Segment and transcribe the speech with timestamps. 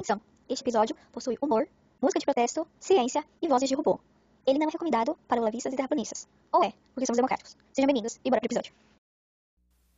[0.00, 0.18] Atenção!
[0.48, 1.68] Este episódio possui humor,
[2.00, 4.00] música de protesto, ciência e vozes de robô.
[4.46, 6.26] Ele não é recomendado para olavistas e terraplanistas.
[6.50, 7.54] Ou é, porque somos democráticos.
[7.70, 8.72] Sejam bem-vindos e bora pro episódio.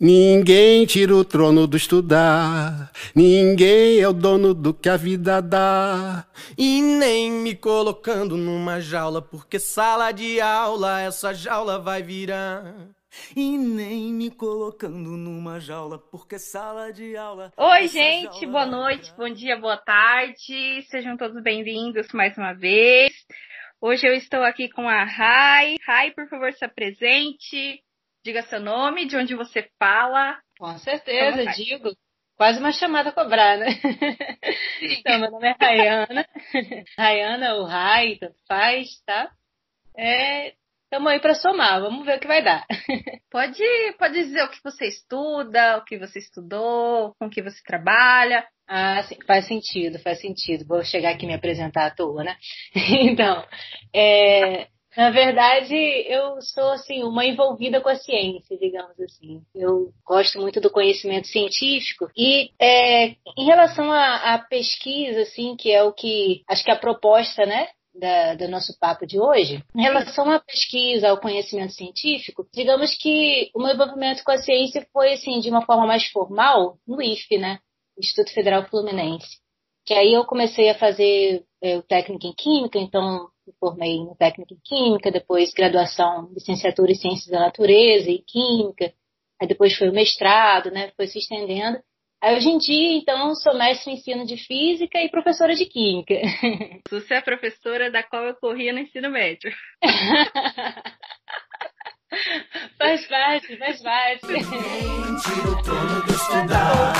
[0.01, 6.27] Ninguém tira o trono do estudar, ninguém é o dono do que a vida dá.
[6.59, 12.75] E nem me colocando numa jaula, porque sala de aula essa jaula vai virar.
[13.37, 17.53] E nem me colocando numa jaula, porque sala de aula.
[17.57, 20.83] Oi, gente, boa noite, bom dia, boa tarde.
[20.89, 23.13] Sejam todos bem-vindos mais uma vez.
[23.81, 25.77] Hoje eu estou aqui com a Rai.
[25.87, 27.83] Rai, por favor, se apresente.
[28.25, 30.39] Diga seu nome, de onde você fala.
[30.59, 31.91] Com certeza, digo.
[32.37, 33.67] Quase uma chamada a cobrar, né?
[34.81, 36.27] então, meu nome é Rayana.
[36.97, 39.31] Rayana ou Rai, tanto faz, tá?
[39.97, 40.55] É,
[40.93, 42.67] Estamos aí para somar, vamos ver o que vai dar.
[43.31, 43.65] Pode,
[43.99, 48.47] pode dizer o que você estuda, o que você estudou, com o que você trabalha.
[48.69, 50.67] Ah, sim, faz sentido, faz sentido.
[50.67, 52.37] Vou chegar aqui e me apresentar à toa, né?
[53.09, 53.43] Então,
[53.95, 59.41] é, na verdade, eu sou assim uma envolvida com a ciência, digamos assim.
[59.55, 65.73] Eu gosto muito do conhecimento científico e é, em relação à, à, pesquisa, assim, que
[65.73, 69.83] é o que acho que a proposta, né, da, do nosso papo de hoje, em
[69.83, 75.13] relação à pesquisa, ao conhecimento científico, digamos que o meu envolvimento com a ciência foi
[75.15, 77.59] assim de uma forma mais formal no IFE, né,
[77.99, 79.39] Instituto Federal Fluminense,
[79.85, 84.17] que aí eu comecei a fazer é, o técnico em química, então me formei no
[84.17, 88.93] técnico em química, depois graduação, licenciatura em ciências da natureza e química,
[89.41, 91.79] aí depois foi o mestrado, né, foi se estendendo.
[92.23, 96.15] Aí, hoje em dia, então, sou mestre em ensino de física e professora de química.
[96.89, 99.53] Você é a professora da qual eu corria no ensino médio.
[102.79, 104.25] faz parte, faz parte.
[104.29, 106.93] Ninguém tira o trono do estudar.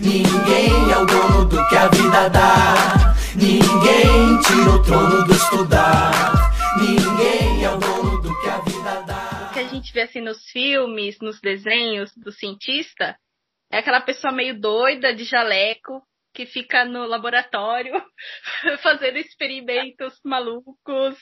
[0.00, 3.14] Ninguém é o dono do que a vida dá.
[3.36, 6.52] Ninguém tira o trono do estudar.
[6.78, 9.48] Ninguém é o dono do que a vida dá.
[9.50, 13.16] O que a gente vê assim nos filmes, nos desenhos do cientista,
[13.70, 16.02] é aquela pessoa meio doida, de jaleco,
[16.34, 17.92] que fica no laboratório
[18.82, 21.18] fazendo experimentos malucos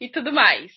[0.00, 0.72] e tudo mais.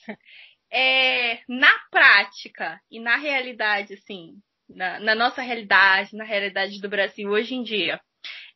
[0.72, 4.34] É, na prática e na realidade, assim,
[4.70, 8.00] na, na, nossa realidade, na realidade do Brasil hoje em dia,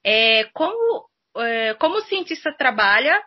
[0.03, 1.07] é, como,
[1.37, 3.21] é, como o cientista trabalha,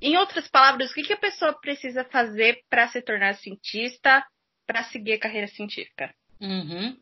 [0.00, 4.24] em outras palavras, o que, que a pessoa precisa fazer para se tornar cientista,
[4.66, 6.14] para seguir a carreira científica?
[6.40, 6.96] Uhum.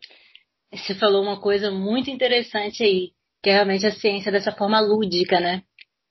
[0.73, 3.11] Você falou uma coisa muito interessante aí,
[3.43, 5.63] que é realmente a ciência dessa forma lúdica, né?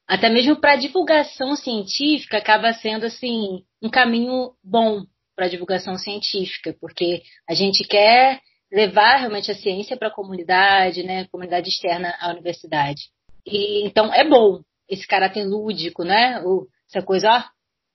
[0.08, 5.04] Até mesmo para divulgação científica acaba sendo assim um caminho bom
[5.36, 11.26] para divulgação científica, porque a gente quer levar realmente a ciência para a comunidade, né,
[11.32, 13.04] comunidade externa à universidade.
[13.46, 16.42] E então é bom esse caráter lúdico, né?
[16.44, 17.44] O, essa coisa, ó,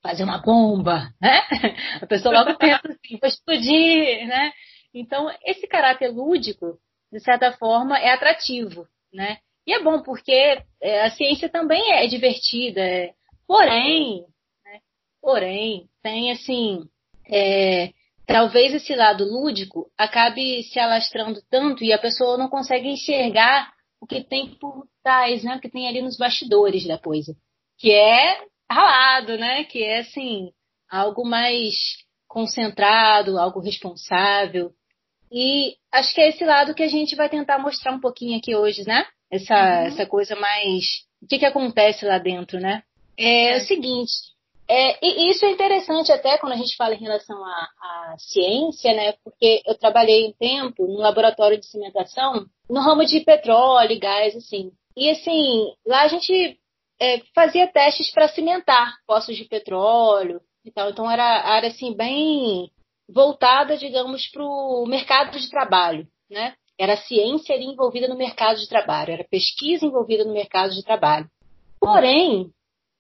[0.03, 1.41] fazer uma bomba, né?
[2.01, 4.53] A pessoa logo pensa assim, vou explodir, né?
[4.95, 6.79] Então, esse caráter lúdico,
[7.13, 9.39] de certa forma, é atrativo, né?
[9.67, 13.13] E é bom porque é, a ciência também é divertida, é,
[13.47, 14.25] porém,
[14.65, 14.81] né?
[15.21, 16.85] porém, tem assim,
[17.29, 17.91] é,
[18.27, 24.07] talvez esse lado lúdico acabe se alastrando tanto e a pessoa não consegue enxergar o
[24.07, 25.57] que tem por trás, né?
[25.57, 27.35] O que tem ali nos bastidores da coisa,
[27.79, 28.39] que é
[28.71, 29.65] ralado, né?
[29.65, 30.53] Que é assim
[30.91, 31.75] algo mais
[32.29, 34.73] concentrado, algo responsável.
[35.37, 38.55] E acho que é esse lado que a gente vai tentar mostrar um pouquinho aqui
[38.55, 39.05] hoje, né?
[39.29, 39.87] Essa, uhum.
[39.87, 40.85] essa coisa mais.
[41.21, 42.85] O que, que acontece lá dentro, né?
[43.19, 43.57] É, é.
[43.57, 44.13] o seguinte.
[44.69, 48.95] É, e isso é interessante até quando a gente fala em relação à, à, ciência,
[48.95, 49.15] né?
[49.25, 54.71] Porque eu trabalhei um tempo no laboratório de cimentação, no ramo de petróleo, gás, assim.
[54.97, 56.61] E assim, lá a gente
[57.01, 60.91] é, fazia testes para cimentar poços de petróleo e tal.
[60.91, 62.71] Então era área assim bem
[63.09, 66.55] voltada, digamos, para o mercado de trabalho, né?
[66.79, 71.29] Era ciência envolvida no mercado de trabalho, era pesquisa envolvida no mercado de trabalho.
[71.79, 72.51] Porém,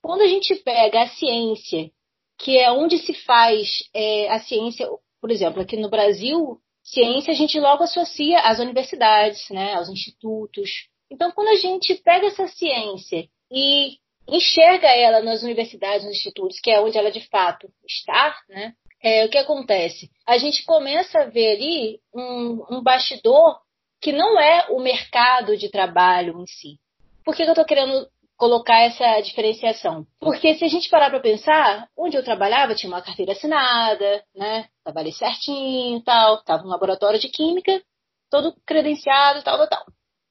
[0.00, 1.90] quando a gente pega a ciência,
[2.38, 4.86] que é onde se faz é, a ciência,
[5.20, 10.70] por exemplo, aqui no Brasil, ciência a gente logo associa às universidades, né, aos institutos.
[11.10, 13.96] Então, quando a gente pega essa ciência e
[14.28, 19.22] enxerga ela nas universidades, nos institutos, que é onde ela de fato está, né, é,
[19.22, 20.10] o que acontece?
[20.26, 23.60] A gente começa a ver ali um, um bastidor
[24.00, 26.78] que não é o mercado de trabalho em si.
[27.22, 30.06] Por que, eu estou querendo colocar essa diferenciação?
[30.18, 34.68] Porque se a gente parar para pensar, onde eu trabalhava tinha uma carteira assinada, né?
[34.82, 37.82] Trabalhei certinho, tal, estava no laboratório de química,
[38.30, 39.84] todo credenciado, tal, tal, tal.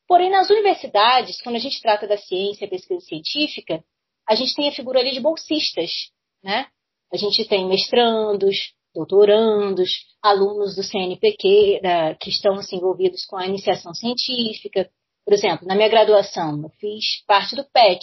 [0.08, 3.84] Porém, nas universidades, quando a gente trata da ciência, pesquisa científica,
[4.28, 5.92] a gente tem a figura ali de bolsistas,
[6.44, 6.66] né?
[7.14, 9.90] A gente tem mestrandos, doutorandos,
[10.22, 14.90] alunos do CNPq da, que estão assim, envolvidos com a iniciação científica.
[15.24, 18.00] Por exemplo, na minha graduação, eu fiz parte do PET,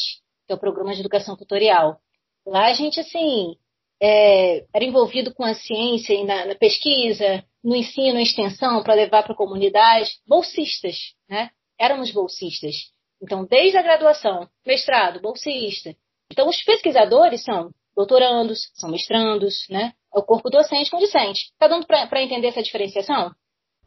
[0.47, 1.99] que é o Programa de Educação Tutorial.
[2.47, 3.57] Lá a gente, assim,
[4.01, 8.95] é, era envolvido com a ciência e na, na pesquisa, no ensino, na extensão, para
[8.95, 10.97] levar para a comunidade, bolsistas,
[11.29, 11.51] né?
[11.79, 12.77] Éramos bolsistas.
[13.21, 15.95] Então, desde a graduação, mestrado, bolsista.
[16.31, 19.93] Então, os pesquisadores são doutorandos, são mestrandos, né?
[20.15, 21.51] É o corpo docente com discente.
[21.53, 23.33] Está dando para entender essa diferenciação?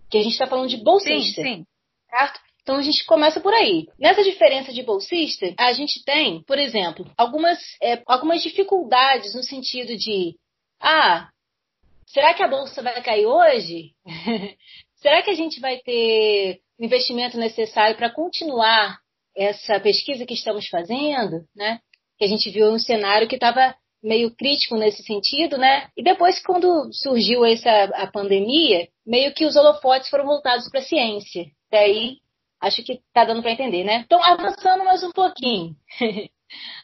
[0.10, 1.42] Que a gente está falando de bolsista.
[1.42, 1.65] Sim, sim.
[2.10, 2.39] Certo?
[2.62, 3.88] Então a gente começa por aí.
[4.00, 9.98] Nessa diferença de bolsista, a gente tem, por exemplo, algumas, é, algumas dificuldades no sentido
[9.98, 10.36] de
[10.80, 11.30] ah,
[12.06, 13.92] será que a bolsa vai cair hoje?
[14.95, 18.98] será que a gente vai ter o investimento necessário para continuar
[19.36, 21.80] essa pesquisa que estamos fazendo, né?
[22.18, 25.88] Que a gente viu um cenário que estava meio crítico nesse sentido, né?
[25.96, 30.84] E depois, quando surgiu essa a pandemia, meio que os holofotes foram voltados para a
[30.84, 31.46] ciência.
[31.72, 32.18] Daí,
[32.62, 34.04] acho que está dando para entender, né?
[34.06, 35.76] Então, avançando mais um pouquinho.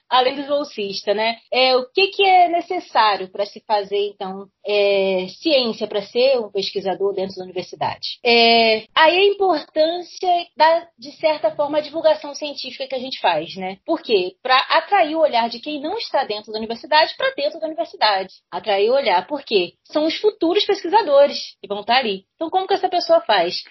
[0.10, 1.38] além do bolsista, né?
[1.52, 6.52] É, o que, que é necessário para se fazer, então, é, ciência, para ser um
[6.52, 8.20] pesquisador dentro da universidade?
[8.26, 13.56] É, aí a importância da, de certa forma, a divulgação científica que a gente faz,
[13.56, 13.78] né?
[13.86, 14.36] Por quê?
[14.42, 18.34] Para atrair o olhar de quem não está dentro da universidade para dentro da universidade.
[18.52, 19.74] Atrair o olhar, por quê?
[19.84, 22.24] São os futuros pesquisadores que vão estar ali.
[22.36, 23.62] Então, como que essa pessoa faz?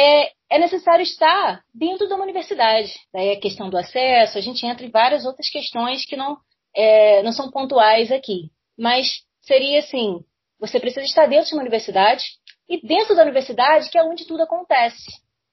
[0.00, 2.92] É, é necessário estar dentro de uma universidade.
[3.12, 6.38] Daí a questão do acesso, a gente entra em várias outras questões que não,
[6.74, 8.50] é, não são pontuais aqui.
[8.78, 10.24] Mas seria assim:
[10.58, 12.24] você precisa estar dentro de uma universidade
[12.68, 15.10] e dentro da universidade que é onde tudo acontece.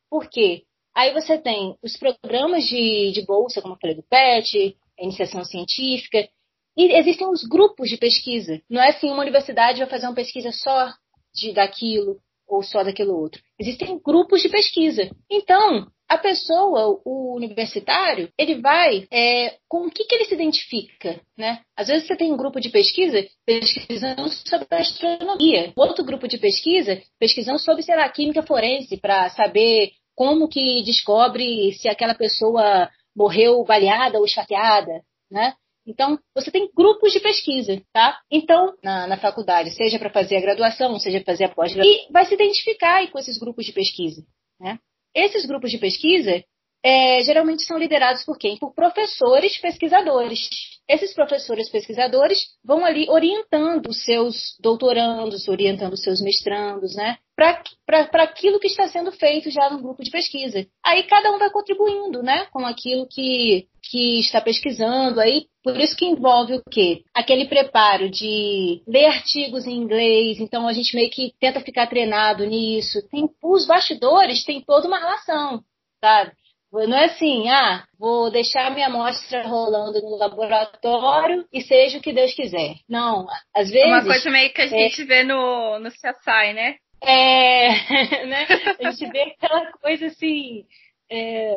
[0.10, 0.64] Por quê?
[0.96, 5.44] Aí você tem os programas de, de bolsa, como eu falei do PET, a iniciação
[5.44, 6.28] científica,
[6.76, 8.62] e existem os grupos de pesquisa.
[8.70, 10.92] Não é assim, uma universidade vai fazer uma pesquisa só
[11.34, 13.42] de, daquilo, ou só daquilo outro.
[13.60, 15.10] Existem grupos de pesquisa.
[15.30, 21.20] Então, a pessoa, o universitário, ele vai é, com o que, que ele se identifica,
[21.38, 21.60] né?
[21.76, 27.02] Às vezes você tem um grupo de pesquisa pesquisando sobre astronomia, outro grupo de pesquisa
[27.20, 33.64] pesquisando sobre, sei lá, química forense, para saber como que descobre se aquela pessoa morreu
[33.66, 35.54] baleada ou esfaqueada, né?
[35.88, 38.20] Então, você tem grupos de pesquisa, tá?
[38.30, 42.12] Então, na, na faculdade, seja para fazer a graduação, seja para fazer a pós-graduação, e
[42.12, 44.22] vai se identificar com esses grupos de pesquisa,
[44.60, 44.78] né?
[45.16, 46.44] Esses grupos de pesquisa
[46.88, 48.58] é, geralmente são liderados por quem?
[48.58, 50.48] Por professores pesquisadores.
[50.88, 57.18] Esses professores pesquisadores vão ali orientando os seus doutorandos, orientando os seus mestrandos, né?
[57.36, 60.66] Para aquilo que está sendo feito já no grupo de pesquisa.
[60.82, 62.46] Aí cada um vai contribuindo, né?
[62.54, 65.20] Com aquilo que, que está pesquisando.
[65.20, 67.04] Aí, por isso que envolve o quê?
[67.14, 70.40] Aquele preparo de ler artigos em inglês.
[70.40, 73.06] Então a gente meio que tenta ficar treinado nisso.
[73.10, 75.62] Tem, os bastidores têm toda uma relação,
[76.02, 76.32] sabe?
[76.72, 82.14] Não é assim, ah, vou deixar minha amostra rolando no laboratório e seja o que
[82.14, 82.76] Deus quiser.
[82.90, 83.26] Não,
[83.56, 83.90] às vezes.
[83.90, 86.76] É uma coisa meio que a gente é, vê no, no CSI, né?
[87.02, 87.70] É,
[88.28, 88.48] né?
[88.84, 90.66] A gente vê aquela coisa assim.
[91.10, 91.56] É,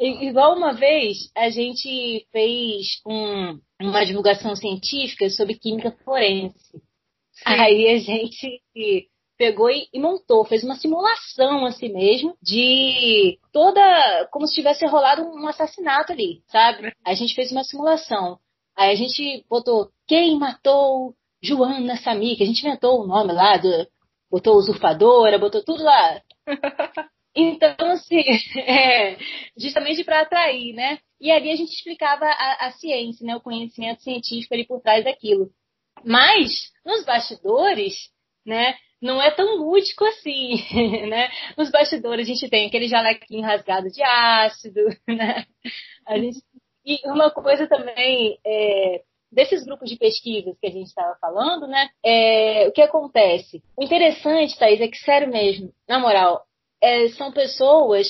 [0.00, 6.58] igual uma vez a gente fez um, uma divulgação científica sobre química forense.
[6.72, 7.44] Sim.
[7.44, 8.60] Aí a gente
[9.38, 15.22] pegou e, e, montou, fez uma simulação assim mesmo de toda como se tivesse rolado
[15.22, 16.92] um assassinato ali, sabe?
[17.04, 18.38] A gente fez uma simulação.
[18.76, 23.56] Aí a gente botou quem matou Joana Sami, que a gente inventou o nome lá,
[23.56, 23.86] do,
[24.30, 26.20] botou usurpadora, botou tudo lá.
[27.40, 28.24] Então, assim,
[28.58, 29.16] é,
[29.56, 30.98] justamente para atrair, né?
[31.20, 33.36] E ali a gente explicava a, a ciência, né?
[33.36, 35.48] O conhecimento científico ali por trás daquilo.
[36.04, 37.94] Mas, nos bastidores,
[38.44, 38.74] né?
[39.00, 40.56] Não é tão lúdico assim,
[41.08, 41.30] né?
[41.56, 45.46] Nos bastidores a gente tem aquele jalequinho rasgado de ácido, né?
[46.06, 46.42] A gente...
[46.84, 51.90] E uma coisa também, é, desses grupos de pesquisas que a gente estava falando, né?
[52.02, 53.62] É, o que acontece?
[53.76, 56.46] O interessante, Thaís, é que, sério mesmo, na moral,
[56.80, 58.08] é, são pessoas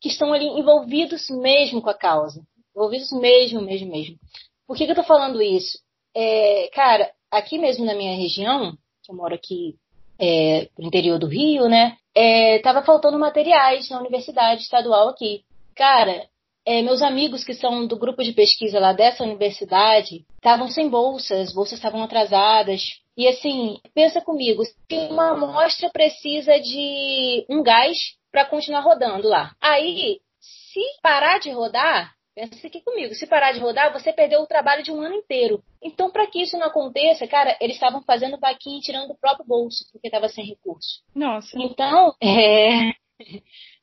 [0.00, 2.42] que estão ali envolvidos mesmo com a causa.
[2.74, 4.18] Envolvidos mesmo, mesmo, mesmo.
[4.66, 5.78] Por que, que eu tô falando isso?
[6.14, 9.76] É, cara, aqui mesmo na minha região, que eu moro aqui
[10.18, 11.96] é, no interior do Rio, né?
[12.14, 15.42] É, tava faltando materiais na universidade estadual aqui.
[15.74, 16.26] Cara,
[16.66, 21.52] é, meus amigos que são do grupo de pesquisa lá dessa universidade estavam sem bolsas,
[21.52, 22.82] bolsas estavam atrasadas.
[23.16, 27.96] E assim, pensa comigo, se uma amostra precisa de um gás
[28.32, 29.54] para continuar rodando lá.
[29.60, 34.46] Aí, se parar de rodar, pensa aqui comigo, se parar de rodar, você perdeu o
[34.46, 35.64] trabalho de um ano inteiro.
[35.82, 39.46] Então, para que isso não aconteça, cara, eles estavam fazendo vaquinha e tirando do próprio
[39.46, 41.02] bolso, porque estava sem recurso.
[41.14, 41.58] Nossa.
[41.58, 42.92] Então, é,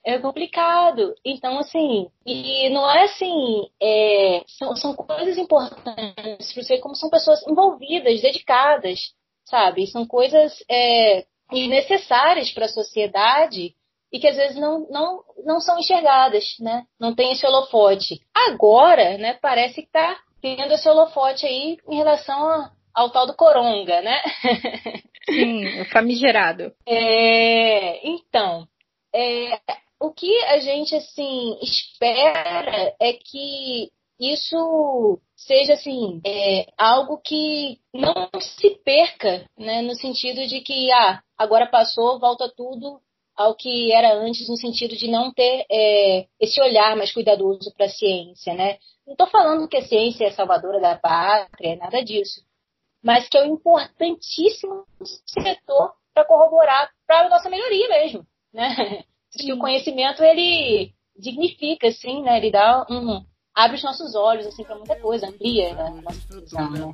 [0.06, 1.16] é complicado.
[1.26, 7.10] Então, assim, e não é assim, é, são, são coisas importantes para você, como são
[7.10, 9.00] pessoas envolvidas, dedicadas,
[9.46, 9.88] sabe?
[9.88, 13.76] São coisas é, necessárias para a sociedade
[14.14, 16.86] e que às vezes não, não, não são enxergadas, né?
[17.00, 18.22] Não tem esse holofote.
[18.32, 23.36] Agora, né, parece que está tendo esse holofote aí em relação a, ao tal do
[23.36, 24.22] coronga, né?
[25.26, 26.72] Sim, o famigerado.
[26.86, 28.68] É, então,
[29.16, 29.60] é,
[30.00, 33.90] o que a gente assim espera é que
[34.20, 41.20] isso seja assim é, algo que não se perca, né, no sentido de que ah,
[41.36, 43.02] agora passou, volta tudo
[43.36, 47.88] ao que era antes, no sentido de não ter é, esse olhar mais cuidadoso para
[47.88, 48.78] a ciência, né?
[49.06, 52.42] Não estou falando que a ciência é salvadora da pátria, nada disso,
[53.04, 54.86] mas que é um importantíssimo
[55.26, 59.04] setor para corroborar para a nossa melhoria mesmo, né?
[59.36, 62.38] Que o conhecimento ele dignifica, assim, né?
[62.38, 63.26] Ele dá um,
[63.56, 66.70] abre os nossos olhos assim para muita coisa, amplia a nossa visão.
[66.70, 66.92] Né?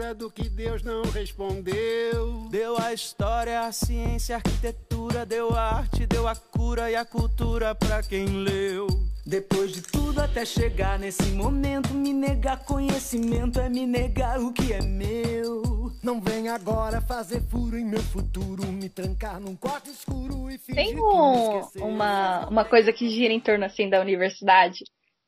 [0.00, 2.48] Do procura que Deus não respondeu.
[2.50, 7.04] Deu a história, a ciência, a arquitetura, deu a arte, deu a cura e a
[7.04, 8.86] cultura para quem leu.
[9.26, 14.72] Depois de tudo até chegar nesse momento, me negar conhecimento é me negar o que
[14.72, 15.92] é meu.
[16.02, 20.74] Não vem agora fazer furo em meu futuro, me trancar num quarto escuro e fingir
[20.84, 24.78] Tem que um- uma, uma coisa que gira em torno assim da universidade,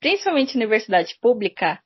[0.01, 1.79] principalmente universidade pública,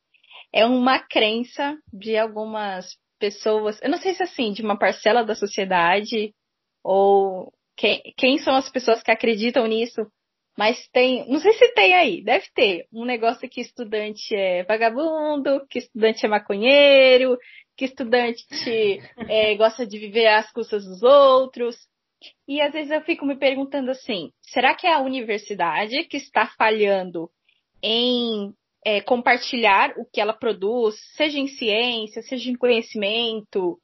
[0.52, 2.86] é uma crença de algumas
[3.18, 6.34] pessoas, eu não sei se assim, de uma parcela da sociedade
[6.84, 10.06] ou quem, quem são as pessoas que acreditam nisso,
[10.56, 15.66] mas tem, não sei se tem aí, deve ter um negócio que estudante é vagabundo,
[15.68, 17.36] que estudante é maconheiro,
[17.76, 18.42] que estudante
[19.28, 21.76] é, gosta de viver às custas dos outros.
[22.48, 26.46] E às vezes eu fico me perguntando assim: será que é a universidade que está
[26.56, 27.30] falhando
[27.82, 28.54] em
[28.87, 33.81] é, compartilhar o que ela produz, seja em ciência, seja em conhecimento,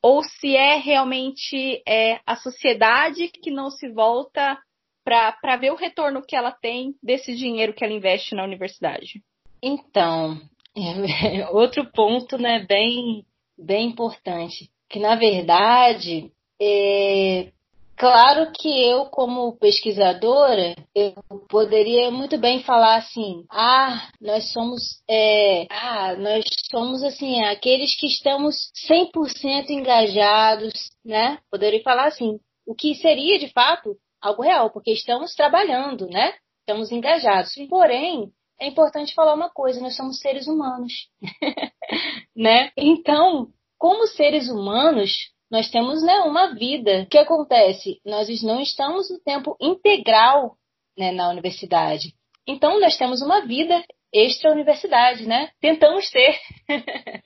[0.00, 4.56] ou se é realmente é, a sociedade que não se volta
[5.04, 9.20] para ver o retorno que ela tem desse dinheiro que ela investe na universidade?
[9.60, 10.40] Então,
[11.50, 13.26] outro ponto, né, bem,
[13.58, 16.30] bem importante, que na verdade,
[16.62, 17.50] é
[17.96, 21.14] claro que eu como pesquisadora, eu
[21.48, 28.06] poderia muito bem falar assim, ah, nós somos, é, ah, nós somos assim, aqueles que
[28.06, 30.72] estamos 100% engajados,
[31.04, 31.38] né?
[31.50, 36.34] Poderia falar assim, o que seria de fato algo real, porque estamos trabalhando, né?
[36.60, 37.52] Estamos engajados.
[37.68, 40.92] Porém, é importante falar uma coisa: nós somos seres humanos,
[42.34, 42.70] né?
[42.76, 43.48] Então,
[43.78, 45.12] como seres humanos,
[45.50, 47.02] nós temos né, uma vida.
[47.02, 48.00] O que acontece?
[48.04, 50.56] Nós não estamos no tempo integral
[50.96, 52.14] né, na universidade.
[52.46, 55.50] Então, nós temos uma vida extra-universidade, né?
[55.60, 56.38] Tentamos ter.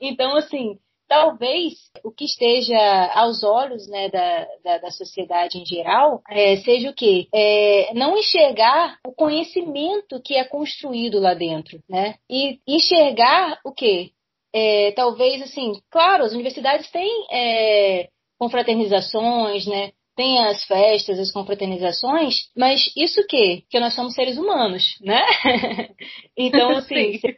[0.00, 2.78] então, assim, talvez o que esteja
[3.14, 7.28] aos olhos né, da, da, da sociedade em geral é, seja o quê?
[7.34, 12.14] É, não enxergar o conhecimento que é construído lá dentro, né?
[12.30, 14.12] E enxergar o quê?
[14.54, 19.92] É, talvez, assim, claro, as universidades têm é, confraternizações, né?
[20.14, 23.62] Tem as festas, as confraternizações, mas isso o quê?
[23.70, 25.24] Que nós somos seres humanos, né?
[26.36, 27.34] então, assim, Sim.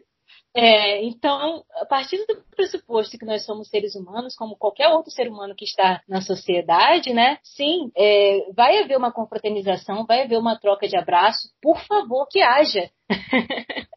[0.57, 5.29] é, então, a partir do pressuposto que nós somos seres humanos, como qualquer outro ser
[5.29, 7.39] humano que está na sociedade, né?
[7.45, 12.41] Sim, é, vai haver uma confraternização, vai haver uma troca de abraço, por favor que
[12.41, 12.91] haja.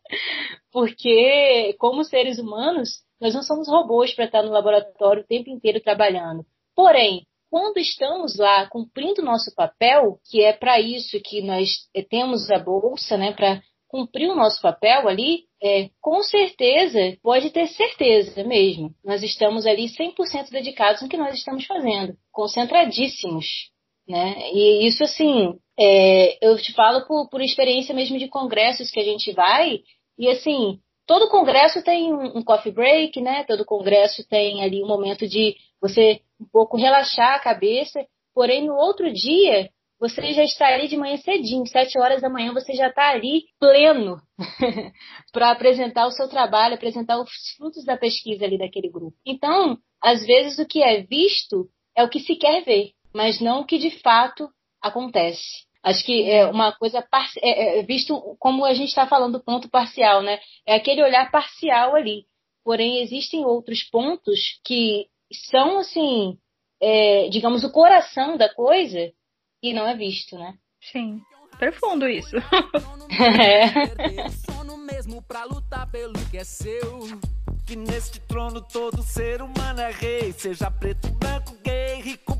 [0.71, 5.81] Porque, como seres humanos, nós não somos robôs para estar no laboratório o tempo inteiro
[5.81, 6.45] trabalhando.
[6.75, 12.49] Porém, quando estamos lá cumprindo nosso papel, que é para isso que nós eh, temos
[12.51, 18.43] a bolsa, né, para cumprir o nosso papel ali, é, com certeza, pode ter certeza
[18.43, 23.45] mesmo, nós estamos ali 100% dedicados no que nós estamos fazendo, concentradíssimos,
[24.07, 24.51] né?
[24.53, 29.03] E isso, assim, é, eu te falo por, por experiência mesmo de congressos que a
[29.03, 29.79] gente vai,
[30.17, 33.43] e assim, todo congresso tem um, coffee break, né?
[33.45, 38.75] Todo congresso tem ali um momento de você um pouco relaxar a cabeça, porém no
[38.75, 39.69] outro dia
[39.99, 43.45] você já está ali de manhã cedinho, sete horas da manhã você já está ali
[43.59, 44.21] pleno
[45.33, 49.17] para apresentar o seu trabalho, apresentar os frutos da pesquisa ali daquele grupo.
[49.25, 53.61] Então, às vezes o que é visto é o que se quer ver, mas não
[53.61, 54.47] o que de fato
[54.79, 55.66] acontece.
[55.83, 57.05] Acho que é uma coisa
[57.41, 60.39] é, é visto como a gente está falando ponto parcial, né?
[60.65, 62.25] É aquele olhar parcial ali.
[62.63, 65.07] Porém, existem outros pontos que
[65.49, 66.37] são, assim,
[66.81, 69.11] é, digamos, o coração da coisa
[69.63, 70.53] e não é visto, né?
[70.81, 71.21] Sim.
[71.57, 72.35] Profundo isso.
[73.09, 73.87] é.
[77.65, 81.56] Que neste trono todo ser humano é rei, seja preto, branco,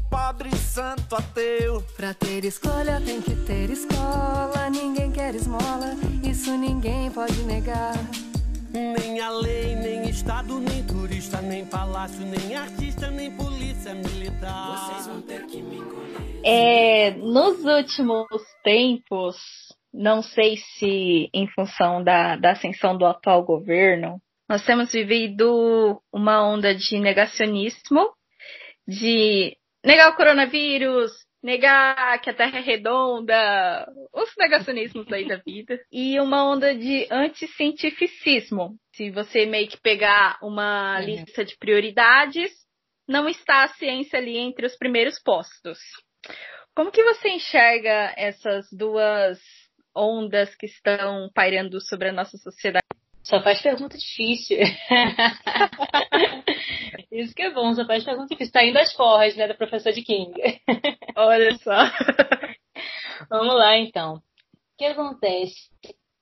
[0.09, 1.83] pobre, santo, ateu.
[1.95, 7.93] Pra ter escolha tem que ter escola, ninguém quer esmola, isso ninguém pode negar.
[8.71, 14.89] Nem a lei, nem Estado, nem turista, nem palácio, nem artista, nem polícia militar.
[14.89, 16.41] Vocês vão ter que me engolir.
[16.43, 18.27] É, nos últimos
[18.63, 19.37] tempos,
[19.93, 26.43] não sei se em função da, da ascensão do atual governo, nós temos vivido uma
[26.43, 28.09] onda de negacionismo,
[28.87, 29.57] de
[29.88, 36.20] negar o coronavírus, negar que a Terra é redonda, os negacionismos aí da vida, e
[36.20, 38.75] uma onda de anticientificismo.
[38.94, 41.06] Se você meio que pegar uma uhum.
[41.06, 42.51] lista de prioridades,
[43.08, 45.79] não está a ciência ali entre os primeiros postos.
[46.75, 49.39] Como que você enxerga essas duas
[49.96, 52.87] ondas que estão pairando sobre a nossa sociedade?
[53.27, 54.57] Só faz pergunta difícil.
[57.12, 58.53] Isso que é bom, só faz pergunta difícil.
[58.53, 60.31] Tá indo às forras, né, da professora de King.
[61.13, 61.75] Olha só.
[63.29, 64.15] Vamos lá, então.
[64.15, 64.22] O
[64.77, 65.69] que acontece?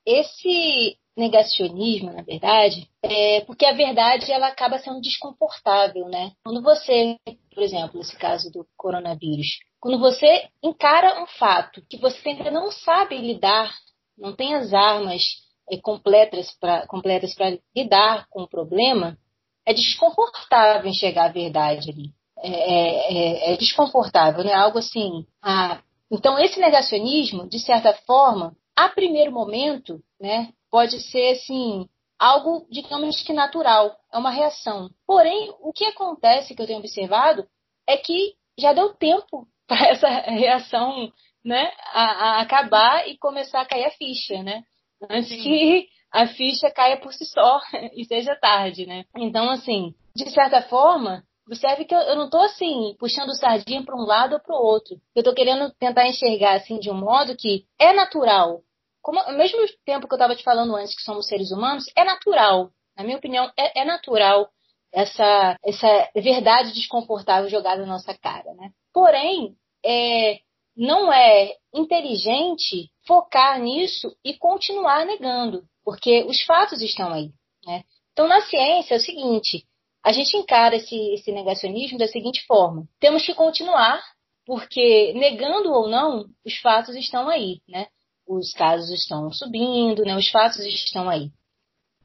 [0.04, 6.32] Esse negacionismo, na verdade, é porque a verdade ela acaba sendo desconfortável, né?
[6.44, 7.20] Quando você,
[7.54, 12.72] por exemplo, nesse caso do coronavírus, quando você encara um fato que você ainda não
[12.72, 13.72] sabe lidar,
[14.18, 15.45] não tem as armas
[15.82, 17.36] completas para completas
[17.76, 19.18] lidar com o problema,
[19.66, 22.14] é desconfortável enxergar a verdade ali.
[22.38, 25.26] É, é, é, é desconfortável, não é algo assim.
[25.42, 25.82] Ah,
[26.12, 31.88] então, esse negacionismo, de certa forma, a primeiro momento, né, pode ser assim
[32.20, 34.90] algo, digamos que natural, é uma reação.
[35.08, 37.48] Porém, o que acontece que eu tenho observado
[37.88, 41.12] é que já deu tempo para essa reação,
[41.44, 44.64] né, a, a, acabar e começar a cair a ficha, né?
[45.10, 45.42] Antes Sim.
[45.42, 47.60] que a ficha caia por si só
[47.94, 49.06] e seja tarde, né?
[49.18, 53.96] Então, assim, de certa forma, observe que eu, eu não estou assim puxando sardinha para
[53.96, 54.96] um lado ou para o outro.
[55.16, 58.62] Eu estou querendo tentar enxergar assim de um modo que é natural.
[59.02, 62.04] Como, ao mesmo tempo que eu estava te falando antes que somos seres humanos, é
[62.04, 62.72] natural.
[62.98, 64.50] Na minha opinião, é, é natural
[64.92, 68.72] essa, essa verdade desconfortável jogada na nossa cara, né?
[68.94, 69.56] Porém,
[69.86, 70.40] é,
[70.76, 77.32] não é inteligente focar nisso e continuar negando, porque os fatos estão aí.
[77.66, 77.84] Né?
[78.14, 79.66] Então, na ciência é o seguinte:
[80.04, 84.02] a gente encara esse, esse negacionismo da seguinte forma: temos que continuar,
[84.46, 87.88] porque negando ou não, os fatos estão aí, né?
[88.28, 90.16] Os casos estão subindo, né?
[90.16, 91.30] Os fatos estão aí.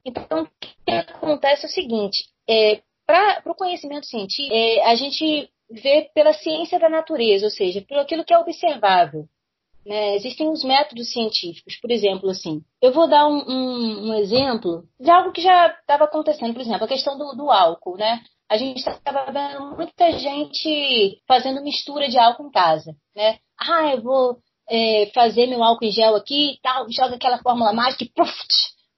[0.04, 5.50] Então, o que acontece é o seguinte: é, para o conhecimento científico, é, a gente
[5.70, 9.28] vê pela ciência da natureza, ou seja, pelo aquilo que é observável.
[9.84, 10.16] Né?
[10.16, 15.10] Existem os métodos científicos, por exemplo, assim, eu vou dar um, um, um exemplo de
[15.10, 18.22] algo que já estava acontecendo, por exemplo, a questão do, do álcool, né?
[18.48, 23.38] A gente estava vendo muita gente fazendo mistura de álcool em casa, né?
[23.58, 24.38] Ah, eu vou
[24.68, 28.32] é, fazer meu álcool em gel aqui e tal, joga aquela fórmula mágica e puf,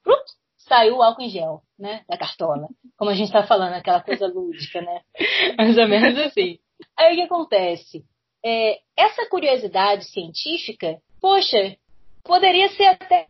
[0.02, 0.22] puf,
[0.56, 2.02] saiu o álcool em gel, né?
[2.08, 2.66] Da cartola.
[2.96, 5.00] Como a gente está falando, aquela coisa lúdica, né?
[5.56, 6.58] Mais ou menos assim.
[6.96, 8.04] Aí o que acontece?
[8.44, 11.76] É, essa curiosidade científica, poxa,
[12.24, 13.26] poderia ser até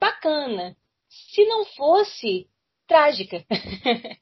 [0.00, 0.76] bacana
[1.08, 2.46] se não fosse
[2.86, 3.44] trágica.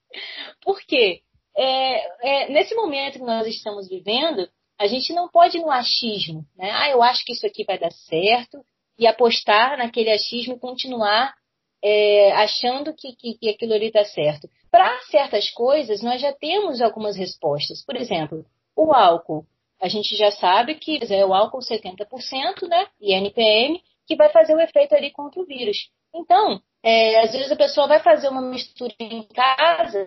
[0.62, 1.22] Por quê?
[1.56, 6.44] É, é, nesse momento que nós estamos vivendo, a gente não pode ir no achismo,
[6.56, 6.70] né?
[6.72, 8.64] Ah, eu acho que isso aqui vai dar certo
[8.98, 11.34] e apostar naquele achismo e continuar
[11.82, 14.48] é, achando que, que, que aquilo ali está certo.
[14.70, 17.84] Para certas coisas, nós já temos algumas respostas.
[17.84, 19.46] Por exemplo, o álcool.
[19.82, 22.86] A gente já sabe que é o álcool 70%, né?
[23.00, 25.90] E NPM, que vai fazer o efeito ali contra o vírus.
[26.14, 30.06] Então, é, às vezes a pessoa vai fazer uma mistura em casa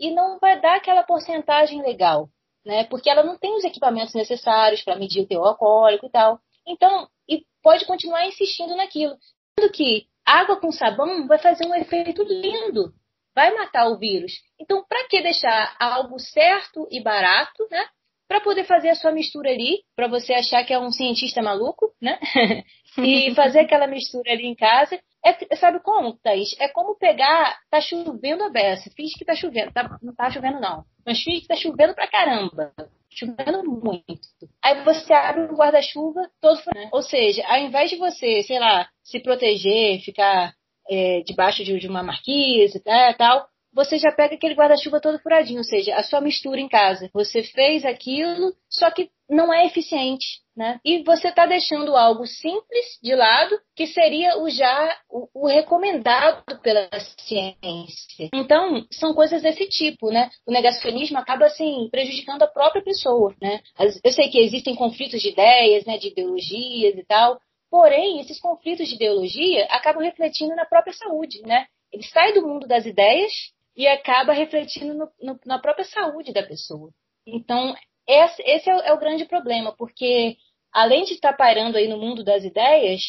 [0.00, 2.30] e não vai dar aquela porcentagem legal,
[2.64, 2.84] né?
[2.84, 6.40] Porque ela não tem os equipamentos necessários para medir o teor alcoólico e tal.
[6.66, 9.16] Então, e pode continuar insistindo naquilo.
[9.58, 12.94] Sendo que água com sabão vai fazer um efeito lindo,
[13.34, 14.32] vai matar o vírus.
[14.58, 17.86] Então, para que deixar algo certo e barato, né?
[18.28, 21.92] Para poder fazer a sua mistura ali, para você achar que é um cientista maluco,
[22.00, 22.18] né?
[22.98, 24.98] e fazer aquela mistura ali em casa.
[25.24, 26.54] É, sabe como, Thaís?
[26.60, 27.58] É como pegar.
[27.70, 28.90] Tá chovendo a beça.
[28.94, 29.72] Finge que tá chovendo.
[29.72, 30.84] Tá, não tá chovendo, não.
[31.04, 32.72] Mas finge que tá chovendo pra caramba.
[33.10, 34.28] Chovendo muito.
[34.62, 36.90] aí você abre o guarda-chuva todo né?
[36.92, 40.52] Ou seja, ao invés de você, sei lá, se proteger, ficar
[40.90, 45.58] é, debaixo de, de, uma marquise tá, tal, você já pega aquele guarda-chuva todo furadinho,
[45.58, 47.10] ou seja, a sua mistura em casa.
[47.12, 50.78] Você fez aquilo, só que não é eficiente, né?
[50.84, 56.44] E você está deixando algo simples de lado, que seria o já o, o, recomendado
[56.62, 58.28] pela ciência.
[58.32, 60.30] Então, são coisas desse tipo, né?
[60.46, 63.60] O negacionismo acaba assim prejudicando a própria pessoa, né?
[64.04, 67.38] Eu sei que existem conflitos de ideias, né, de ideologias e tal,
[67.74, 71.66] Porém, esses conflitos de ideologia acabam refletindo na própria saúde, né?
[71.92, 73.32] Ele sai do mundo das ideias
[73.76, 76.90] e acaba refletindo no, no, na própria saúde da pessoa.
[77.26, 77.74] Então,
[78.06, 80.36] esse, esse é, o, é, o, grande problema, porque
[80.72, 83.02] além de estar parando aí no mundo das ideias,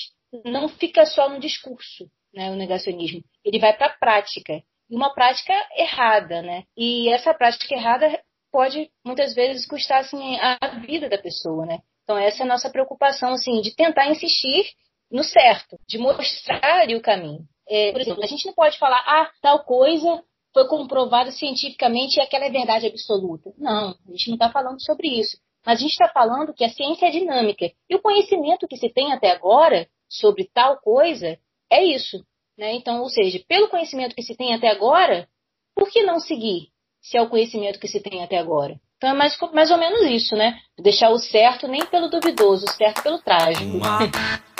[0.45, 3.23] não fica só no discurso, né, o negacionismo.
[3.43, 6.63] Ele vai para a prática, e uma prática errada, né?
[6.77, 11.79] E essa prática errada pode muitas vezes custar assim a vida da pessoa, né?
[12.03, 14.65] Então essa é a nossa preocupação, assim, de tentar insistir
[15.11, 17.45] no certo, de mostrar o caminho.
[17.67, 20.23] É, por exemplo, a gente não pode falar, ah, tal coisa
[20.55, 23.51] foi comprovado cientificamente e aquela é verdade absoluta.
[23.57, 25.37] Não, a gente não está falando sobre isso.
[25.65, 27.69] Mas a gente está falando que a ciência é dinâmica.
[27.89, 31.37] E o conhecimento que se tem até agora sobre tal coisa
[31.69, 32.25] é isso.
[32.57, 32.73] Né?
[32.73, 35.27] Então, ou seja, pelo conhecimento que se tem até agora,
[35.75, 36.69] por que não seguir
[37.01, 38.79] se é o conhecimento que se tem até agora?
[38.95, 40.57] Então é mais, mais ou menos isso, né?
[40.79, 43.75] Deixar o certo nem pelo duvidoso, o certo pelo trágico.
[43.75, 43.99] Uma,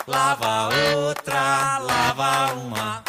[0.06, 0.76] lava
[1.08, 3.04] outra, lava uma,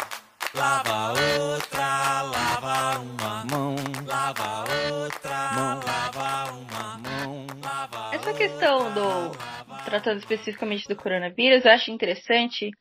[0.57, 3.75] lava outra, lava uma mão,
[4.07, 9.37] lava outra, mão, lava uma mão, lava Essa questão do
[9.85, 12.71] tratando especificamente do coronavírus, eu acho interessante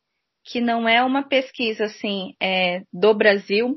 [0.43, 3.77] que não é uma pesquisa assim é, do Brasil,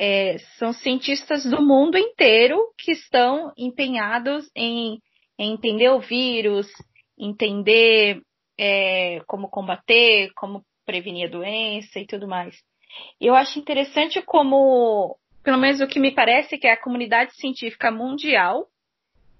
[0.00, 4.98] é, são cientistas do mundo inteiro que estão empenhados em,
[5.38, 6.66] em entender o vírus,
[7.16, 8.20] entender
[8.58, 12.56] é, como combater, como prevenir a doença e tudo mais.
[13.20, 18.66] Eu acho interessante como, pelo menos o que me parece, que a comunidade científica mundial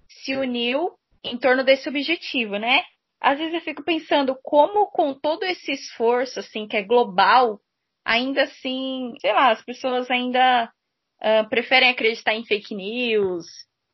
[0.08, 0.90] se uniu
[1.22, 2.82] em torno desse objetivo, né?
[3.20, 7.60] Às vezes eu fico pensando como com todo esse esforço, assim, que é global,
[8.04, 10.70] ainda assim, sei lá, as pessoas ainda
[11.20, 13.46] uh, preferem acreditar em fake news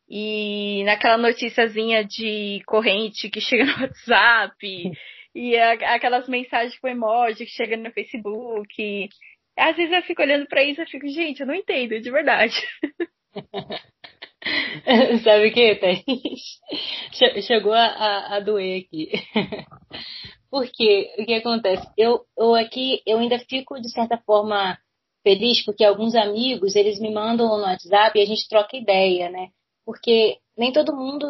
[0.09, 4.93] e naquela noticiazinha de corrente que chega no WhatsApp
[5.35, 9.09] e a, aquelas mensagens com emoji que chega no Facebook.
[9.57, 12.55] Às vezes eu fico olhando para isso e fico, gente, eu não entendo, de verdade.
[15.25, 16.61] Sabe o que, Thaís?
[17.47, 19.11] Chegou a, a, a doer aqui.
[20.51, 21.87] Porque o que acontece?
[21.97, 24.79] Eu, eu aqui, eu ainda fico, de certa forma,
[25.23, 29.49] feliz porque alguns amigos, eles me mandam no WhatsApp e a gente troca ideia, né?
[29.85, 31.27] Porque nem todo mundo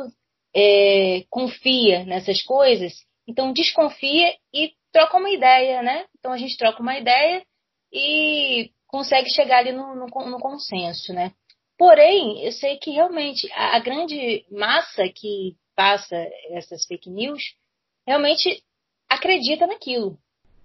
[0.55, 2.93] é, confia nessas coisas,
[3.27, 6.05] então desconfia e troca uma ideia, né?
[6.19, 7.43] Então a gente troca uma ideia
[7.95, 11.33] e consegue chegar ali no, no, no consenso, né?
[11.79, 16.17] Porém, eu sei que realmente a, a grande massa que passa
[16.51, 17.43] essas fake news
[18.07, 18.63] realmente
[19.09, 20.19] acredita naquilo.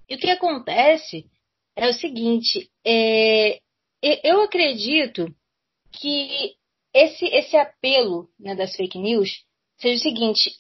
[0.08, 1.26] E o que acontece
[1.76, 3.60] é o seguinte: é,
[4.02, 5.34] eu acredito
[5.92, 6.56] que
[6.94, 9.44] esse, esse apelo né, das fake news
[9.78, 10.52] seja o seguinte: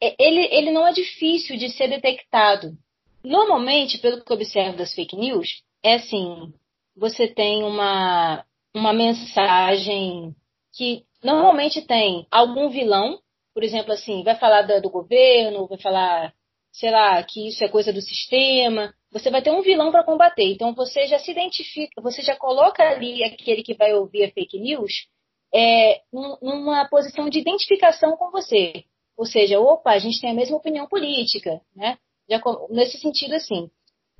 [0.00, 2.76] é, ele, ele não é difícil de ser detectado.
[3.24, 6.52] Normalmente, pelo que eu observo das fake news, é assim:
[6.96, 10.34] você tem uma, uma mensagem
[10.74, 13.18] que normalmente tem algum vilão,
[13.54, 16.32] por exemplo, assim, vai falar do, do governo, vai falar
[16.72, 18.94] sei lá, que isso é coisa do sistema.
[19.10, 20.44] Você vai ter um vilão para combater.
[20.44, 24.58] Então você já se identifica, você já coloca ali aquele que vai ouvir a fake
[24.58, 25.06] news
[25.54, 28.84] é, numa posição de identificação com você.
[29.16, 31.98] Ou seja, opa, a gente tem a mesma opinião política, né?
[32.28, 32.40] Já,
[32.70, 33.70] nesse sentido assim.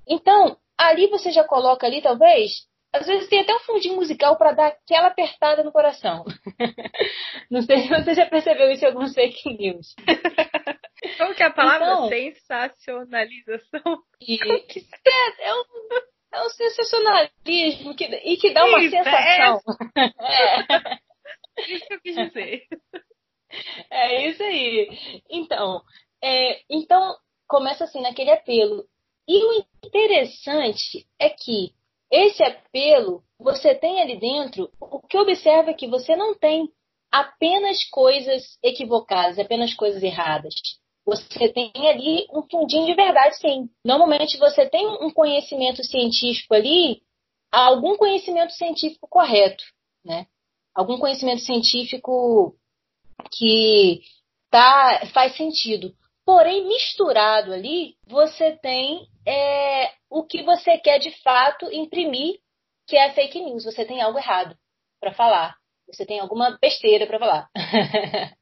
[0.07, 4.52] Então, ali você já coloca ali, talvez, às vezes tem até um fundinho musical para
[4.52, 6.24] dar aquela apertada no coração.
[7.50, 9.94] Não sei se você já percebeu isso em alguns fake news.
[11.18, 11.87] Como que é a palavra?
[11.87, 14.02] Então, Sensacionalização?
[14.20, 15.64] E, é, é, um,
[16.35, 19.61] é um sensacionalismo que, e que dá uma isso, é sensação.
[21.58, 21.72] É.
[21.74, 22.66] Isso que eu quis dizer.
[23.90, 25.22] É isso aí.
[25.30, 25.82] Então,
[26.22, 27.16] é, então
[27.48, 28.85] começa assim naquele apelo.
[29.28, 31.72] E o interessante é que
[32.11, 36.70] esse apelo, você tem ali dentro, o que observa é que você não tem
[37.11, 40.54] apenas coisas equivocadas, apenas coisas erradas.
[41.04, 43.68] Você tem ali um fundinho de verdade, sim.
[43.85, 47.02] Normalmente você tem um conhecimento científico ali,
[47.50, 49.64] algum conhecimento científico correto,
[50.04, 50.26] né?
[50.74, 52.56] Algum conhecimento científico
[53.30, 54.00] que
[54.50, 55.94] tá, faz sentido.
[56.24, 62.38] Porém, misturado ali, você tem é, o que você quer de fato imprimir,
[62.87, 63.64] que é fake news.
[63.64, 64.56] Você tem algo errado
[65.00, 65.56] para falar.
[65.88, 67.50] Você tem alguma besteira para falar.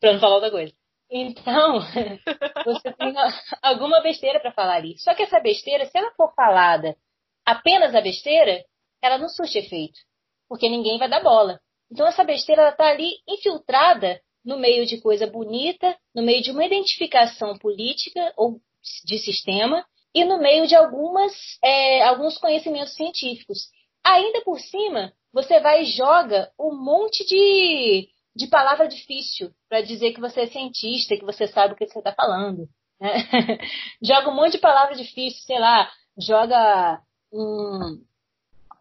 [0.00, 0.72] para não falar outra coisa.
[1.10, 1.80] Então,
[2.64, 3.14] você tem
[3.60, 4.98] alguma besteira para falar ali.
[4.98, 6.96] Só que essa besteira, se ela for falada
[7.44, 8.64] apenas a besteira,
[9.02, 10.00] ela não surte efeito.
[10.48, 11.60] Porque ninguém vai dar bola.
[11.90, 16.64] Então, essa besteira está ali infiltrada no meio de coisa bonita, no meio de uma
[16.64, 18.60] identificação política ou
[19.04, 23.68] de sistema e no meio de algumas, é, alguns conhecimentos científicos.
[24.04, 30.12] Ainda por cima, você vai e joga um monte de, de palavra difícil para dizer
[30.12, 32.68] que você é cientista, que você sabe o que você está falando.
[33.00, 33.12] Né?
[34.02, 37.00] joga um monte de palavra difícil, sei lá, joga
[37.32, 38.02] um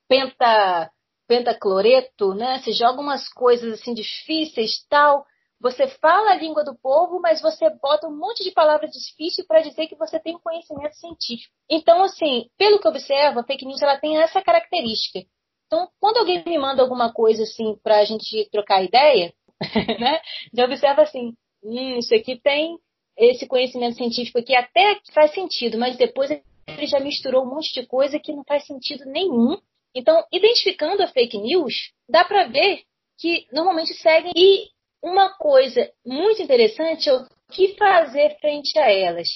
[0.08, 0.92] penta,
[1.28, 2.60] pentacloreto, né?
[2.60, 5.26] Você joga umas coisas assim difíceis tal.
[5.62, 9.62] Você fala a língua do povo, mas você bota um monte de palavras difíceis para
[9.62, 11.54] dizer que você tem um conhecimento científico.
[11.70, 15.20] Então, assim, pelo que eu observo, a fake news ela tem essa característica.
[15.68, 19.34] Então, quando alguém me manda alguma coisa assim para a gente trocar ideia,
[20.00, 20.20] né,
[20.52, 22.80] já observa assim, hum, isso aqui tem
[23.16, 27.86] esse conhecimento científico aqui até faz sentido, mas depois ele já misturou um monte de
[27.86, 29.58] coisa que não faz sentido nenhum.
[29.94, 32.82] Então, identificando a fake news, dá para ver
[33.20, 34.70] que normalmente seguem e
[35.02, 39.28] uma coisa muito interessante é o que fazer frente a elas.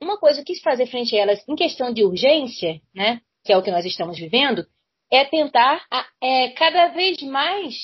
[0.00, 3.62] Uma coisa que fazer frente a elas em questão de urgência, né, que é o
[3.62, 4.64] que nós estamos vivendo,
[5.10, 5.84] é tentar
[6.22, 7.74] é, cada vez mais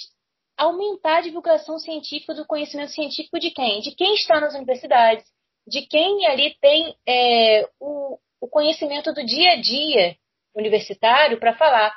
[0.57, 3.81] aumentar a divulgação científica do conhecimento científico de quem?
[3.81, 5.25] De quem está nas universidades,
[5.66, 10.16] de quem ali tem é, o, o conhecimento do dia a dia
[10.55, 11.92] universitário para falar.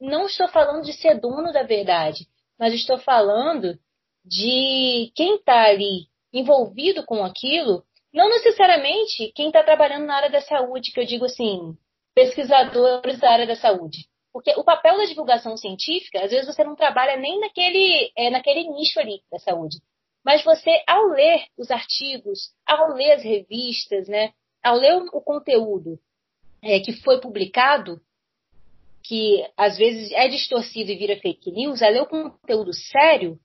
[0.00, 2.26] Não estou falando de ser dono da verdade,
[2.58, 3.78] mas estou falando
[4.24, 10.40] de quem está ali envolvido com aquilo, não necessariamente quem está trabalhando na área da
[10.40, 11.76] saúde, que eu digo assim,
[12.14, 14.06] pesquisadores da área da saúde.
[14.32, 18.68] Porque o papel da divulgação científica, às vezes você não trabalha nem naquele, é, naquele
[18.70, 19.78] nicho ali da saúde.
[20.24, 24.32] Mas você, ao ler os artigos, ao ler as revistas, né,
[24.62, 25.98] ao ler o, conteúdo
[26.62, 28.00] é, que foi publicado,
[29.02, 33.38] que às vezes é distorcido e vira fake news, ao ler o conteúdo sério,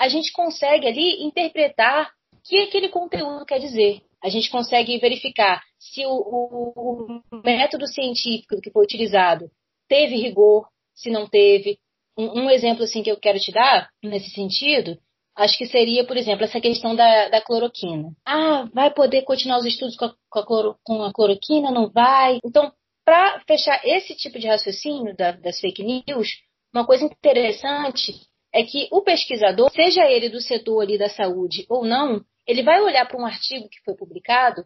[0.00, 4.00] a gente consegue ali interpretar o que aquele conteúdo quer dizer.
[4.22, 9.50] A gente consegue verificar se o, o, o método científico que foi utilizado
[9.86, 11.78] teve rigor, se não teve.
[12.16, 14.98] Um, um, exemplo assim que eu quero te dar nesse sentido,
[15.36, 18.10] acho que seria, por exemplo, essa questão da, da cloroquina.
[18.24, 21.70] Ah, vai poder continuar os estudos com a, com a, cloro, com a cloroquina?
[21.70, 22.38] Não vai?
[22.42, 22.72] Então,
[23.04, 26.28] para fechar esse tipo de raciocínio da, das fake news,
[26.72, 28.14] uma coisa interessante
[28.52, 32.80] é que o pesquisador, seja ele do setor ali da saúde ou não, ele vai
[32.80, 34.64] olhar para um artigo que foi publicado,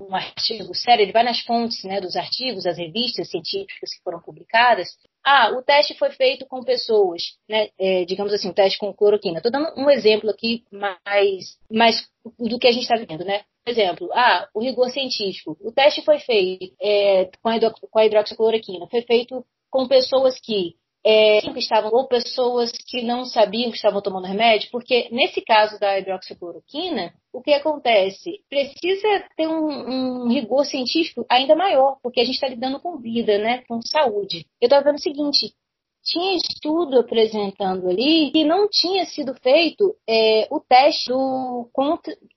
[0.00, 4.20] um artigo sério, ele vai nas fontes né, dos artigos, as revistas científicas que foram
[4.20, 4.88] publicadas.
[5.22, 9.38] Ah, o teste foi feito com pessoas, né, é, digamos assim, o teste com cloroquina.
[9.38, 13.44] Estou dando um exemplo aqui mais, mais do que a gente está vendo, né?
[13.62, 15.56] Por exemplo, ah, o rigor científico.
[15.60, 18.86] O teste foi feito é, com, a com a hidroxicloroquina.
[18.86, 24.02] Foi feito com pessoas que é, que estavam ou pessoas que não sabiam que estavam
[24.02, 28.40] tomando remédio, porque nesse caso da hidroxicloroquina, o que acontece?
[28.48, 33.38] Precisa ter um, um rigor científico ainda maior, porque a gente está lidando com vida,
[33.38, 34.46] né, com saúde.
[34.60, 35.54] Eu estava vendo o seguinte,
[36.02, 41.10] tinha estudo apresentando ali que não tinha sido feito é, o teste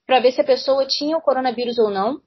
[0.06, 2.20] para ver se a pessoa tinha o coronavírus ou não,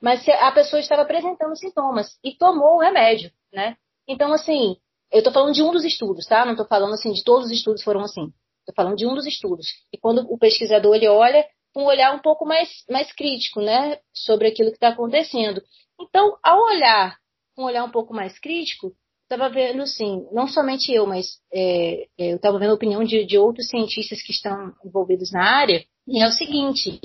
[0.00, 3.76] mas se a pessoa estava apresentando sintomas e tomou o remédio, né?
[4.06, 4.76] Então, assim,
[5.12, 6.44] eu estou falando de um dos estudos, tá?
[6.44, 8.32] Não estou falando assim de todos os estudos foram assim.
[8.60, 9.66] Estou falando de um dos estudos.
[9.92, 11.44] E quando o pesquisador ele olha
[11.76, 15.62] um olhar um pouco mais, mais crítico, né, sobre aquilo que está acontecendo.
[16.00, 17.16] Então, ao olhar
[17.56, 22.32] um olhar um pouco mais crítico, estava vendo, sim, não somente eu, mas é, é
[22.32, 26.22] eu estava vendo a opinião de, de, outros cientistas que estão envolvidos na área, e
[26.22, 27.00] é o seguinte,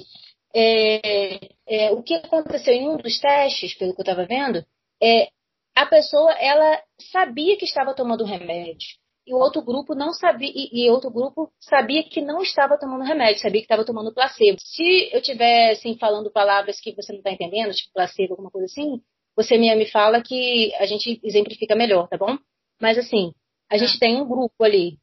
[0.53, 4.65] é, é o que aconteceu em um dos testes, pelo que eu estava vendo,
[5.01, 5.29] é
[5.77, 8.87] a pessoa ela sabia que estava tomando remédio
[9.27, 13.41] e o outro grupo não sabia e, outro grupo sabia que não estava tomando remédio,
[13.41, 14.57] sabia que estava tomando placebo.
[14.59, 18.65] Se eu estiver assim falando palavras que você não está entendendo, tipo placebo, alguma coisa
[18.65, 19.01] assim,
[19.35, 22.37] você me, me fala que a gente exemplifica melhor, tá bom?
[22.81, 23.33] Mas assim,
[23.69, 24.97] a gente tem um grupo ali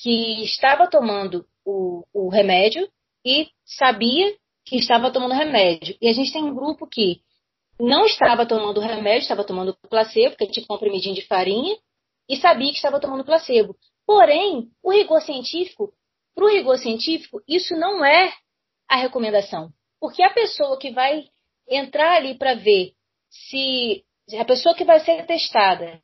[0.00, 2.88] que estava tomando o, o remédio
[3.26, 4.34] e sabia
[4.64, 5.96] que estava tomando remédio.
[6.00, 7.20] E a gente tem um grupo que
[7.78, 11.76] não estava tomando remédio, estava tomando placebo, que é tipo comprimidinho de farinha,
[12.28, 13.76] e sabia que estava tomando placebo.
[14.06, 15.92] Porém, o rigor científico,
[16.34, 18.32] para o rigor científico, isso não é
[18.88, 19.70] a recomendação.
[20.00, 21.24] Porque a pessoa que vai
[21.68, 22.92] entrar ali para ver
[23.30, 24.04] se
[24.38, 26.00] a pessoa que vai ser testada,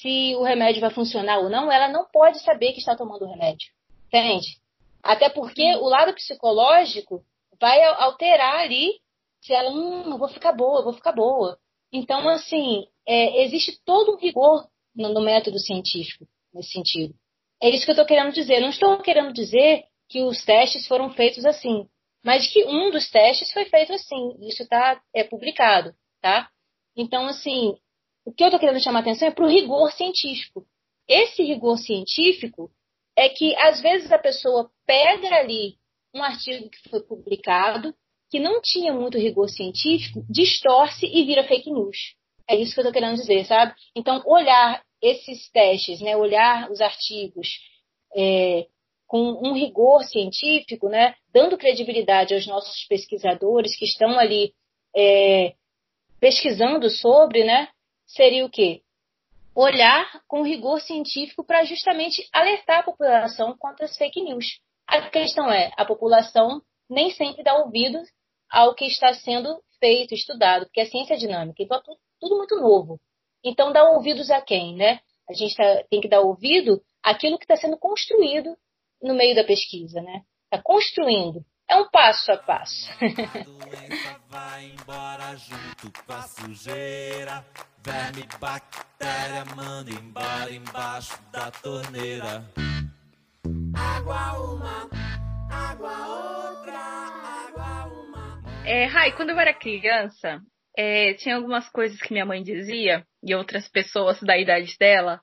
[0.00, 3.30] se o remédio vai funcionar ou não, ela não pode saber que está tomando o
[3.30, 3.68] remédio.
[4.06, 4.58] Entende?
[5.02, 7.22] Até porque o lado psicológico
[7.60, 8.92] vai alterar ali
[9.44, 11.58] se ela, hum, eu vou ficar boa, eu vou ficar boa.
[11.92, 17.14] Então, assim, é, existe todo um rigor no, no, método científico nesse sentido.
[17.62, 18.60] É isso que eu estou querendo dizer.
[18.60, 21.86] não estou querendo dizer que os testes foram feitos assim,
[22.24, 24.34] mas que um dos testes foi feito assim.
[24.40, 26.48] Isso está é, publicado, tá?
[26.96, 27.76] Então, assim,
[28.24, 30.66] o que eu estou querendo chamar atenção é para o rigor científico.
[31.06, 32.70] Esse rigor científico
[33.14, 35.76] é que, às vezes, a pessoa pega ali
[36.14, 37.94] um artigo que foi publicado,
[38.34, 42.16] que não tinha muito rigor científico, distorce e vira fake news.
[42.50, 43.72] É isso que eu estou querendo dizer, sabe?
[43.94, 47.46] Então, olhar esses testes, né, olhar os artigos
[48.12, 48.66] é,
[49.06, 54.52] com um rigor científico, né, dando credibilidade aos nossos pesquisadores que estão ali
[54.96, 55.54] é,
[56.18, 57.68] pesquisando sobre, né,
[58.04, 58.82] seria o quê?
[59.54, 64.58] Olhar com rigor científico para justamente alertar a população contra as fake news.
[64.88, 68.02] A questão é, a população nem sempre dá ouvido
[68.50, 71.82] ao que está sendo feito, estudado, porque a ciência é dinâmica, então é
[72.20, 73.00] tudo, muito novo.
[73.44, 75.00] Então, dá ouvidos a quem, né?
[75.28, 78.56] A gente tá, tem que dar ouvido àquilo que está sendo construído
[79.02, 80.22] no meio da pesquisa, né?
[80.44, 81.44] Está construindo.
[81.68, 82.90] É um passo a passo.
[84.28, 87.44] vai embora junto com a sujeira.
[87.82, 92.44] Verme, bactéria, manda embora embaixo da torneira.
[93.74, 94.88] Água uma,
[95.50, 96.63] água outra.
[98.66, 100.40] É, Rai, quando eu era criança,
[100.74, 105.20] é, tinha algumas coisas que minha mãe dizia e outras pessoas da idade dela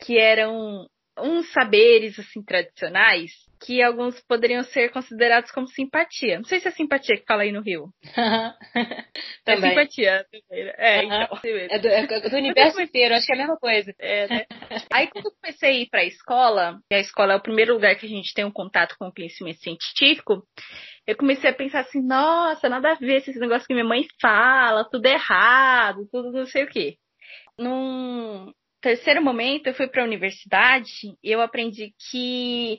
[0.00, 0.86] que eram
[1.18, 6.38] uns saberes assim tradicionais que alguns poderiam ser considerados como simpatia.
[6.38, 7.90] Não sei se é simpatia que fala aí no Rio.
[9.46, 10.26] é simpatia.
[10.32, 10.74] Né?
[10.78, 11.38] É, então.
[11.44, 13.94] É do, é do universo inteiro, acho que é a mesma coisa.
[13.98, 14.46] É, né?
[14.90, 17.74] Aí quando eu comecei a ir para a escola, e a escola é o primeiro
[17.74, 20.42] lugar que a gente tem um contato com o conhecimento científico,
[21.06, 24.88] eu comecei a pensar assim, nossa, nada a ver esse negócio que minha mãe fala,
[24.88, 26.96] tudo errado, tudo não sei o quê.
[27.58, 30.90] Num terceiro momento, eu fui para a universidade
[31.22, 32.78] e eu aprendi que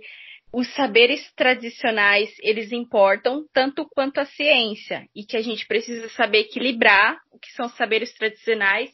[0.53, 6.39] os saberes tradicionais, eles importam tanto quanto a ciência, e que a gente precisa saber
[6.39, 8.89] equilibrar o que são saberes tradicionais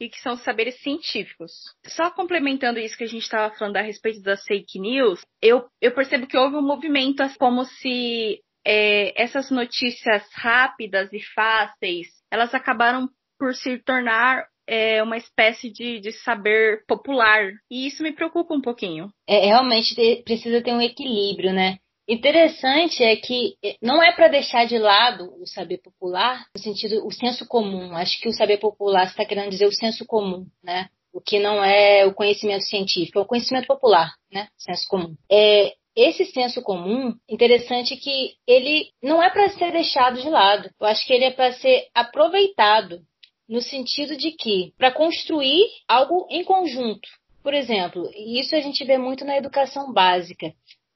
[0.00, 1.52] e o que são saberes científicos.
[1.86, 5.92] Só complementando isso que a gente estava falando a respeito das fake news, eu, eu
[5.92, 13.08] percebo que houve um movimento como se é, essas notícias rápidas e fáceis, elas acabaram
[13.38, 17.50] por se tornar é uma espécie de, de saber popular.
[17.70, 19.08] E isso me preocupa um pouquinho.
[19.26, 21.78] É, realmente precisa ter um equilíbrio, né?
[22.08, 27.06] Interessante é que é, não é para deixar de lado o saber popular, no sentido,
[27.06, 27.96] o senso comum.
[27.96, 30.88] Acho que o saber popular está querendo dizer o senso comum, né?
[31.12, 34.48] O que não é o conhecimento científico, é o conhecimento popular, né?
[34.56, 35.14] Senso comum.
[35.30, 40.70] É, esse senso comum, interessante que ele não é para ser deixado de lado.
[40.80, 43.00] Eu acho que ele é para ser aproveitado
[43.48, 47.08] no sentido de que, para construir algo em conjunto.
[47.42, 50.52] Por exemplo, isso a gente vê muito na educação básica.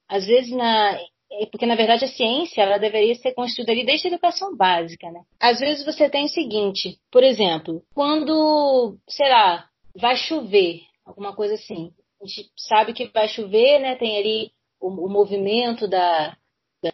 [0.07, 0.97] Às vezes, na,
[1.31, 5.11] é porque na verdade a ciência ela deveria ser construída ali desde a educação básica,
[5.11, 5.21] né?
[5.39, 11.55] Às vezes você tem o seguinte, por exemplo, quando, sei lá, vai chover, alguma coisa
[11.55, 11.91] assim.
[12.21, 13.95] A gente sabe que vai chover, né?
[13.95, 16.37] Tem ali o, o movimento da,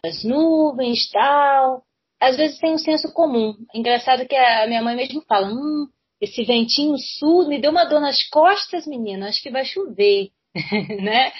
[0.01, 1.83] das nuvens, tal
[2.23, 3.53] às vezes tem um senso comum.
[3.73, 5.87] Engraçado que a minha mãe mesmo fala: hum,
[6.21, 10.29] esse ventinho sul me deu uma dor nas costas, menina, acho que vai chover,
[11.01, 11.33] né?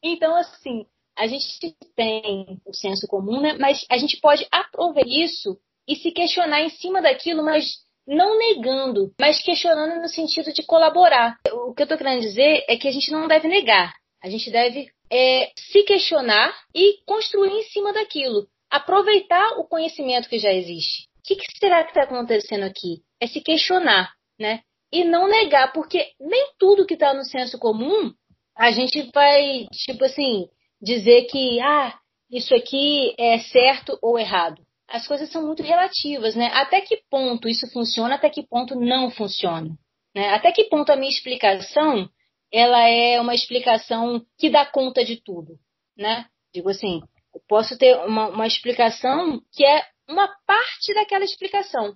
[0.00, 0.86] então, assim,
[1.18, 3.56] a gente tem o senso comum, né?
[3.58, 7.66] Mas a gente pode aproveitar isso e se questionar em cima daquilo, mas
[8.06, 11.36] não negando, mas questionando no sentido de colaborar.
[11.52, 13.92] O que eu estou querendo dizer é que a gente não deve negar,
[14.22, 20.38] a gente deve é, se questionar e construir em cima daquilo aproveitar o conhecimento que
[20.38, 21.08] já existe.
[21.18, 23.02] O que, que será que está acontecendo aqui?
[23.20, 24.60] É se questionar, né?
[24.92, 28.12] E não negar, porque nem tudo que está no senso comum
[28.56, 30.46] a gente vai, tipo assim,
[30.82, 31.98] dizer que, ah,
[32.30, 34.62] isso aqui é certo ou errado.
[34.88, 36.50] As coisas são muito relativas, né?
[36.52, 39.70] Até que ponto isso funciona, até que ponto não funciona.
[40.14, 40.28] Né?
[40.30, 42.08] Até que ponto a minha explicação
[42.52, 45.56] ela é uma explicação que dá conta de tudo,
[45.96, 46.26] né?
[46.52, 47.00] Digo assim,
[47.34, 51.94] eu posso ter uma, uma explicação que é uma parte daquela explicação.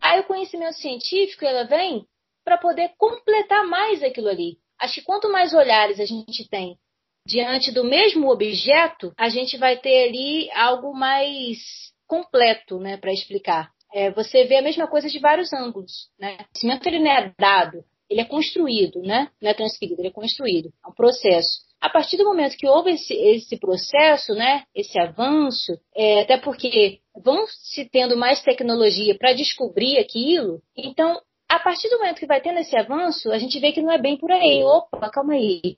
[0.00, 2.06] Aí o conhecimento científico ela vem
[2.44, 4.58] para poder completar mais aquilo ali.
[4.78, 6.78] Acho que quanto mais olhares a gente tem
[7.26, 11.58] diante do mesmo objeto, a gente vai ter ali algo mais
[12.06, 13.70] completo, né, para explicar.
[13.92, 16.34] É, você vê a mesma coisa de vários ângulos, né?
[16.34, 19.30] O conhecimento ele não é dado, ele é construído, né?
[19.40, 21.63] Não é transferido, ele é construído, é um processo.
[21.84, 27.00] A partir do momento que houve esse, esse processo, né, esse avanço, é, até porque
[27.14, 32.40] vão se tendo mais tecnologia para descobrir aquilo, então a partir do momento que vai
[32.40, 34.64] tendo esse avanço, a gente vê que não é bem por aí.
[34.64, 35.76] Opa, calma aí.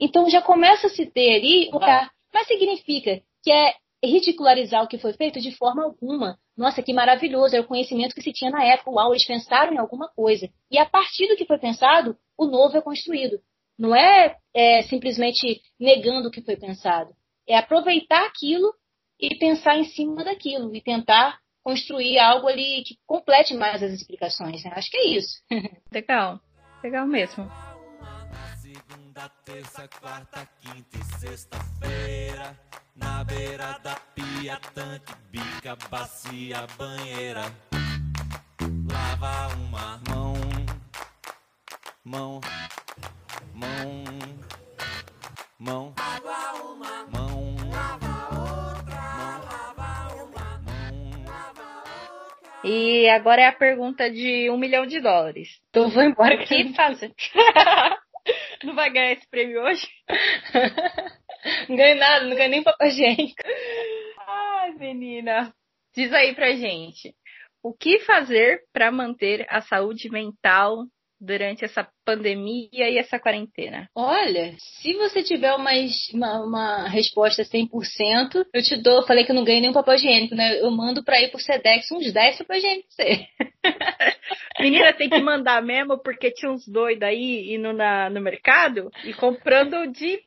[0.00, 1.68] Então já começa a se ter ali,
[2.32, 6.38] mas significa que é ridicularizar o que foi feito de forma alguma.
[6.56, 8.90] Nossa, que maravilhoso, era o conhecimento que se tinha na época.
[8.90, 10.48] Uau, eles pensaram em alguma coisa.
[10.70, 13.38] E a partir do que foi pensado, o novo é construído.
[13.80, 17.14] Não é, é simplesmente negando o que foi pensado.
[17.48, 18.74] É aproveitar aquilo
[19.18, 24.62] e pensar em cima daquilo e tentar construir algo ali que complete mais as explicações.
[24.62, 24.72] Né?
[24.74, 25.40] Acho que é isso.
[25.90, 26.38] Legal,
[26.84, 27.50] legal mesmo.
[28.60, 32.60] Segunda, terça, quarta, quinta e sexta-feira.
[32.94, 37.44] Na beira da pia, tanque, bica, bacia, banheira.
[38.92, 40.34] Lava uma mão,
[42.04, 42.40] mão,
[43.54, 44.04] mão,
[45.58, 45.94] mão.
[45.98, 49.00] Lava uma mão, lava outra,
[49.44, 52.60] lava uma mão, lava outra.
[52.64, 55.60] E agora é a pergunta de um milhão de dólares.
[55.68, 56.34] Então vou embora.
[56.34, 57.12] O que fazer?
[58.64, 59.86] Não vai ganhar esse prêmio hoje?
[61.68, 63.42] Não ganhei nada, não ganhei nem papel higiênico.
[64.18, 65.54] Ai, menina.
[65.94, 67.14] Diz aí pra gente.
[67.62, 70.84] O que fazer para manter a saúde mental
[71.20, 73.88] durante essa pandemia e essa quarentena?
[73.94, 75.70] Olha, se você tiver uma,
[76.14, 79.06] uma, uma resposta 100%, eu te dou.
[79.06, 80.60] Falei que eu não ganhei nenhum papel higiênico, né?
[80.60, 83.26] Eu mando pra ir pro Sedex uns 10 papel higiênicos pra você.
[84.60, 89.12] Menina, tem que mandar mesmo, porque tinha uns doidos aí indo na, no mercado e
[89.12, 90.20] comprando de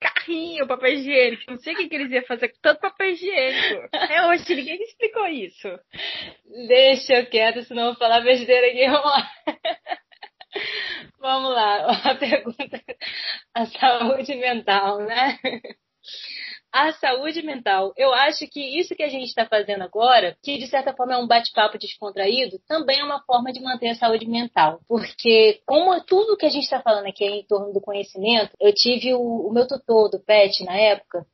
[0.00, 1.42] carrinho papel higiênico.
[1.48, 3.88] Não sei o que, que eles iam fazer com tanto papel higiênico.
[3.92, 5.68] É hoje, ninguém me explicou isso.
[6.68, 8.86] Deixa eu quieto, senão eu vou falar besteira aqui.
[8.86, 9.30] Vamos lá.
[11.20, 12.82] Vamos lá, a pergunta,
[13.54, 15.38] a saúde mental, né?
[16.72, 17.92] A saúde mental.
[17.96, 21.16] Eu acho que isso que a gente está fazendo agora, que de certa forma é
[21.16, 24.80] um bate-papo descontraído, também é uma forma de manter a saúde mental.
[24.86, 28.72] Porque, como tudo que a gente está falando aqui é em torno do conhecimento, eu
[28.74, 31.26] tive o, o meu tutor do PET na época,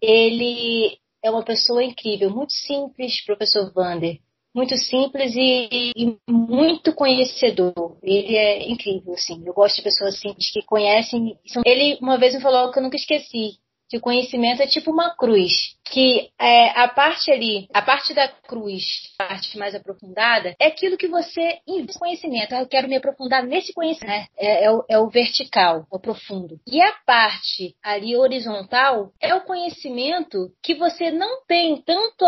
[0.00, 4.18] ele é uma pessoa incrível, muito simples, professor Vander
[4.54, 7.96] muito simples e, e, muito conhecedor.
[8.02, 9.42] Ele é incrível, assim.
[9.44, 11.36] Eu gosto de pessoas simples que conhecem.
[11.66, 13.58] Ele uma vez me falou algo que eu nunca esqueci
[13.94, 18.26] que o conhecimento é tipo uma cruz, que é, a parte ali, a parte da
[18.26, 18.82] cruz,
[19.20, 22.52] a parte mais aprofundada, é aquilo que você investe conhecimento.
[22.52, 24.08] Ah, eu quero me aprofundar nesse conhecimento.
[24.08, 24.26] Né?
[24.36, 26.58] É, é, o, é o vertical, é o profundo.
[26.66, 32.24] E a parte ali horizontal é o conhecimento que você não tem tanto,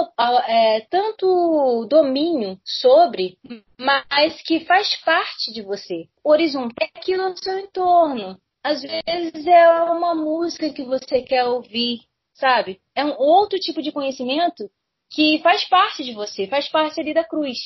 [0.47, 3.39] é, tanto domínio sobre,
[3.77, 6.05] mas que faz parte de você.
[6.23, 8.39] Horizontal é aquilo ao seu entorno.
[8.67, 12.01] Às vezes é uma música que você quer ouvir,
[12.35, 12.81] sabe?
[12.97, 14.69] É um outro tipo de conhecimento
[15.09, 17.57] que faz parte de você, faz parte ali da cruz,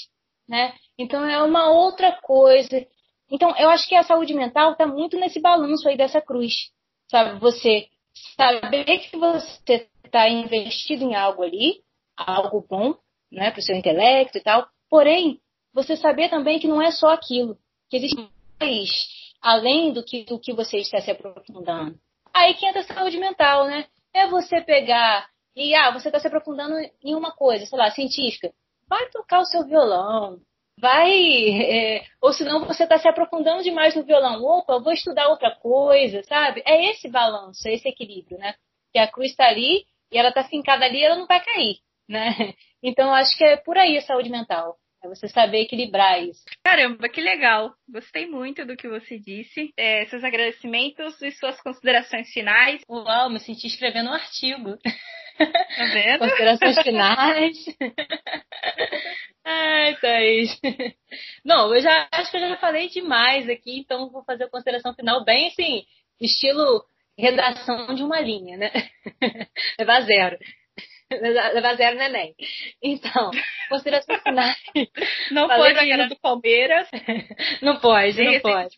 [0.46, 0.74] né?
[0.98, 2.86] Então é uma outra coisa.
[3.30, 6.52] Então eu acho que a saúde mental está muito nesse balanço aí dessa cruz,
[7.10, 7.40] sabe?
[7.40, 7.88] Você
[8.36, 11.80] saber que você está investido em algo ali,
[12.14, 12.94] algo bom,
[13.32, 14.68] né, para o seu intelecto e tal.
[14.90, 15.40] Porém,
[15.72, 17.56] você saber também que não é só aquilo,
[17.88, 18.28] que existe
[18.60, 18.90] mais
[19.40, 21.98] além do que, do que você está se aprofundando.
[22.32, 23.86] Aí que entra a saúde mental, né?
[24.12, 28.52] É você pegar e, ah, você está se aprofundando em uma coisa, sei lá, científica.
[28.88, 30.40] Vai tocar o seu violão,
[30.78, 31.12] vai.
[31.60, 34.42] É, ou senão você está se aprofundando demais no violão.
[34.44, 36.62] Opa, eu vou estudar outra coisa, sabe?
[36.66, 38.54] É esse balanço, é esse equilíbrio, né?
[38.92, 41.78] Que a cruz está ali e ela está fincada ali ela não vai cair,
[42.08, 42.54] né?
[42.82, 44.78] Então, acho que é por aí a saúde mental.
[45.02, 46.44] É você saber equilibrar isso.
[46.62, 47.72] Caramba, que legal.
[47.88, 49.72] Gostei muito do que você disse.
[49.76, 52.82] É, seus agradecimentos e suas considerações finais.
[52.88, 54.76] Uau, me senti escrevendo um artigo.
[54.76, 56.18] Tá vendo?
[56.28, 57.56] Considerações finais.
[59.42, 60.60] Ai, Thaís.
[61.42, 64.94] Não, eu já acho que eu já falei demais aqui, então vou fazer a consideração
[64.94, 65.82] final bem assim,
[66.20, 66.84] estilo
[67.18, 68.70] redação de uma linha, né?
[69.78, 70.38] Levar zero
[71.10, 72.34] levar zero neném.
[72.82, 73.30] Então,
[73.68, 74.56] considerações finais.
[75.30, 76.88] Não pode ganhar do Palmeiras.
[77.62, 78.76] Não pode, não pode.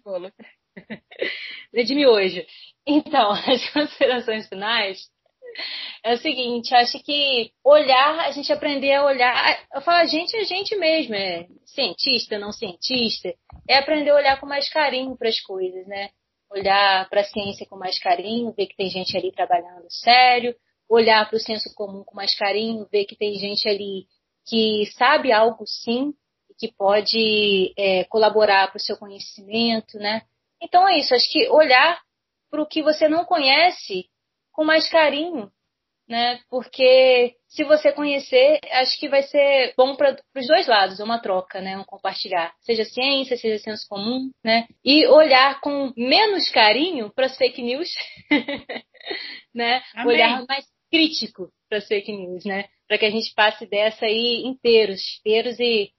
[1.73, 2.43] Lê de miojo.
[2.87, 5.11] Então, as considerações finais
[6.03, 10.35] é o seguinte, acho que olhar, a gente aprender a olhar, eu falo a gente,
[10.35, 13.35] a gente mesmo, é cientista, não cientista,
[13.69, 16.09] é aprender a olhar com mais carinho para as coisas, né?
[16.55, 20.55] olhar para a ciência com mais carinho, ver que tem gente ali trabalhando sério,
[20.93, 24.07] olhar para o senso comum com mais carinho, ver que tem gente ali
[24.47, 26.13] que sabe algo sim,
[26.59, 30.23] que pode é, colaborar para o seu conhecimento, né?
[30.61, 31.99] Então é isso, acho que olhar
[32.51, 34.07] para o que você não conhece
[34.53, 35.51] com mais carinho,
[36.07, 36.41] né?
[36.51, 41.61] Porque se você conhecer, acho que vai ser bom para os dois lados, uma troca,
[41.63, 41.79] né?
[41.79, 44.67] Um compartilhar, seja ciência, seja senso comum, né?
[44.85, 47.89] E olhar com menos carinho para as fake news,
[49.55, 49.83] né?
[49.95, 50.15] Amém.
[50.15, 52.69] Olhar mais crítico para as fake news, né?
[52.87, 55.91] Para que a gente passe dessa aí inteiros, inteiros e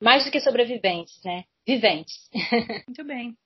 [0.00, 1.44] mais do que sobreviventes, né?
[1.66, 2.30] Viventes.
[2.86, 3.36] Muito bem.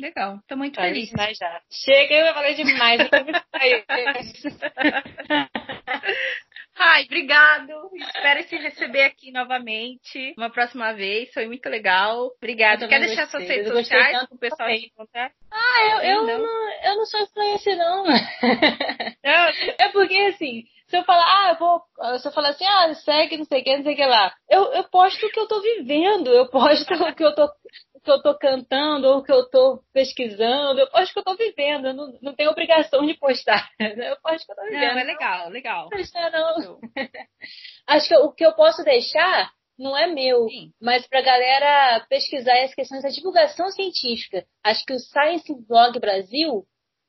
[0.00, 1.08] Legal, tô muito Falei feliz.
[1.10, 1.60] demais já.
[1.72, 3.00] Chega, eu falei demais.
[3.00, 3.08] eu.
[6.78, 7.90] Ai, obrigado.
[7.94, 11.32] Espero te receber aqui novamente uma próxima vez.
[11.34, 12.30] Foi muito legal.
[12.36, 12.86] Obrigada.
[12.86, 13.56] Quer deixar suas gostei.
[13.56, 15.32] redes Eu gostei sociais tanto pro pessoal te encontrar?
[15.50, 16.38] Ah, eu, eu, Não.
[16.38, 18.04] não, eu não sou influencer, não.
[18.04, 18.12] Não,
[19.78, 21.82] É porque, assim, se eu falar, ah, eu vou.
[22.18, 24.32] Se eu falar assim, ah, segue, não sei o que, não sei o que lá.
[24.48, 27.50] Eu, eu posto o que eu tô vivendo, eu posto o que eu tô, o
[28.00, 31.36] que eu tô cantando, ou que eu tô pesquisando, eu posto o que eu tô
[31.36, 31.88] vivendo.
[31.88, 33.68] Eu não, não tenho obrigação de postar.
[33.78, 34.94] Eu posto o que eu tô vivendo.
[34.94, 35.88] não, é legal, legal.
[35.90, 36.78] Não deixar, não.
[37.86, 40.72] Acho que o que eu posso deixar não é meu, Sim.
[40.80, 44.44] mas para a galera pesquisar as questões da divulgação científica.
[44.64, 46.64] Acho que o Science Blog Brasil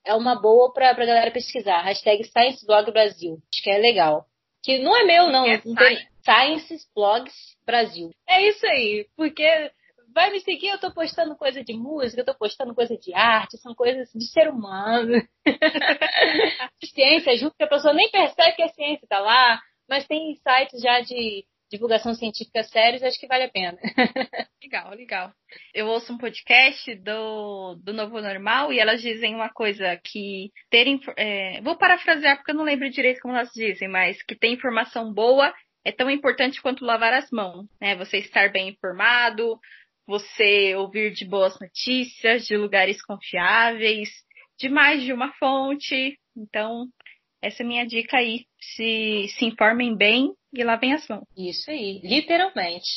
[0.05, 1.81] é uma boa para a galera pesquisar.
[1.81, 3.37] Hashtag Science Blog Brasil.
[3.53, 4.25] Acho que é legal.
[4.63, 5.45] Que não é meu, não.
[5.45, 7.33] É não tem Science Blogs
[7.65, 8.11] Brasil.
[8.27, 9.71] É isso aí, porque
[10.13, 13.57] vai me seguir, eu tô postando coisa de música, eu tô postando coisa de arte,
[13.57, 15.21] são coisas de ser humano.
[16.83, 20.81] ciência, junto que a pessoa nem percebe que a ciência tá lá, mas tem sites
[20.81, 23.77] já de divulgação científica sérios, acho que vale a pena.
[24.61, 25.31] Legal, legal.
[25.73, 30.85] Eu ouço um podcast do, do Novo Normal e elas dizem uma coisa que ter
[30.85, 34.49] infor- é, vou parafrasear porque eu não lembro direito como elas dizem, mas que ter
[34.49, 35.53] informação boa
[35.85, 37.95] é tão importante quanto lavar as mãos, né?
[37.95, 39.57] Você estar bem informado,
[40.09, 44.09] você ouvir de boas notícias, de lugares confiáveis,
[44.57, 46.17] de mais de uma fonte.
[46.35, 46.87] Então,
[47.43, 48.45] essa é a minha dica aí.
[48.59, 51.23] Se, se informem bem e lavem as mãos.
[51.37, 52.89] Isso aí, literalmente.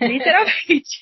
[0.00, 1.00] Literalmente.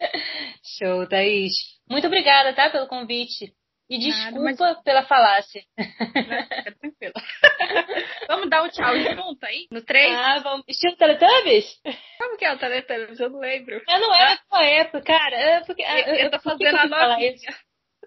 [0.78, 1.52] Show, Thaís.
[1.88, 3.52] Muito obrigada, tá, pelo convite.
[3.90, 5.62] E Nada, desculpa pela falácia.
[5.76, 7.14] Fica tranquila.
[8.28, 9.66] Vamos dar um tchau junto aí?
[9.72, 10.14] No 3?
[10.14, 10.64] Ah, vamos.
[10.68, 11.80] Estilo Teletubbies?
[12.18, 13.18] Como que é o Teletubbies?
[13.18, 13.80] Eu não lembro.
[13.88, 15.36] Eu não era da tua época, cara.
[15.36, 17.34] É porque, Eu, eu, eu tô fazendo eu a novinha.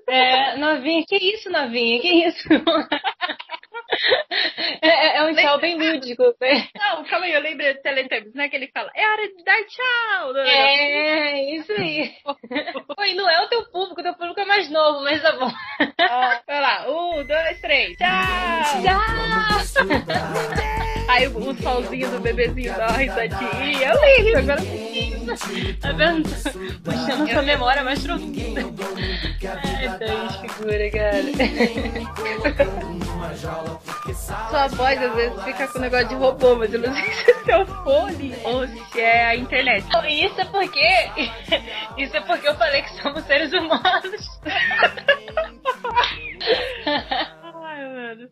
[0.08, 1.04] É, novinha.
[1.08, 2.02] Que isso, novinha?
[2.02, 2.48] Que isso?
[4.82, 6.24] É, é- é um tchau bem lúdico.
[6.40, 6.68] né?
[6.76, 8.48] Não, calma aí, eu lembrei do Teletubbies, né?
[8.48, 10.38] Que ele fala, é hora de dar tchau.
[10.38, 12.12] É, isso aí.
[12.98, 15.52] Oi, não é o teu público, o teu público é mais novo, mas tá bom.
[16.00, 18.08] Ah, vai lá, um, dois, três, tchau.
[21.12, 23.90] Aí o, solzinho do bebezinho dá uma risadinha.
[23.90, 24.62] Eu li agora
[25.82, 26.30] Tá vendo?
[26.84, 28.62] Puxando essa memória mais profunda.
[28.62, 31.24] É, tá Deus, figura, cara.
[34.50, 37.34] Sua voz às vezes fica com negócio de robô, mas eu não sei se é
[37.44, 39.86] seu fone ou se é a internet.
[40.10, 40.88] Isso é porque.
[41.98, 44.40] Isso é porque eu falei que somos seres humanos.
[46.86, 48.30] Ai, mano.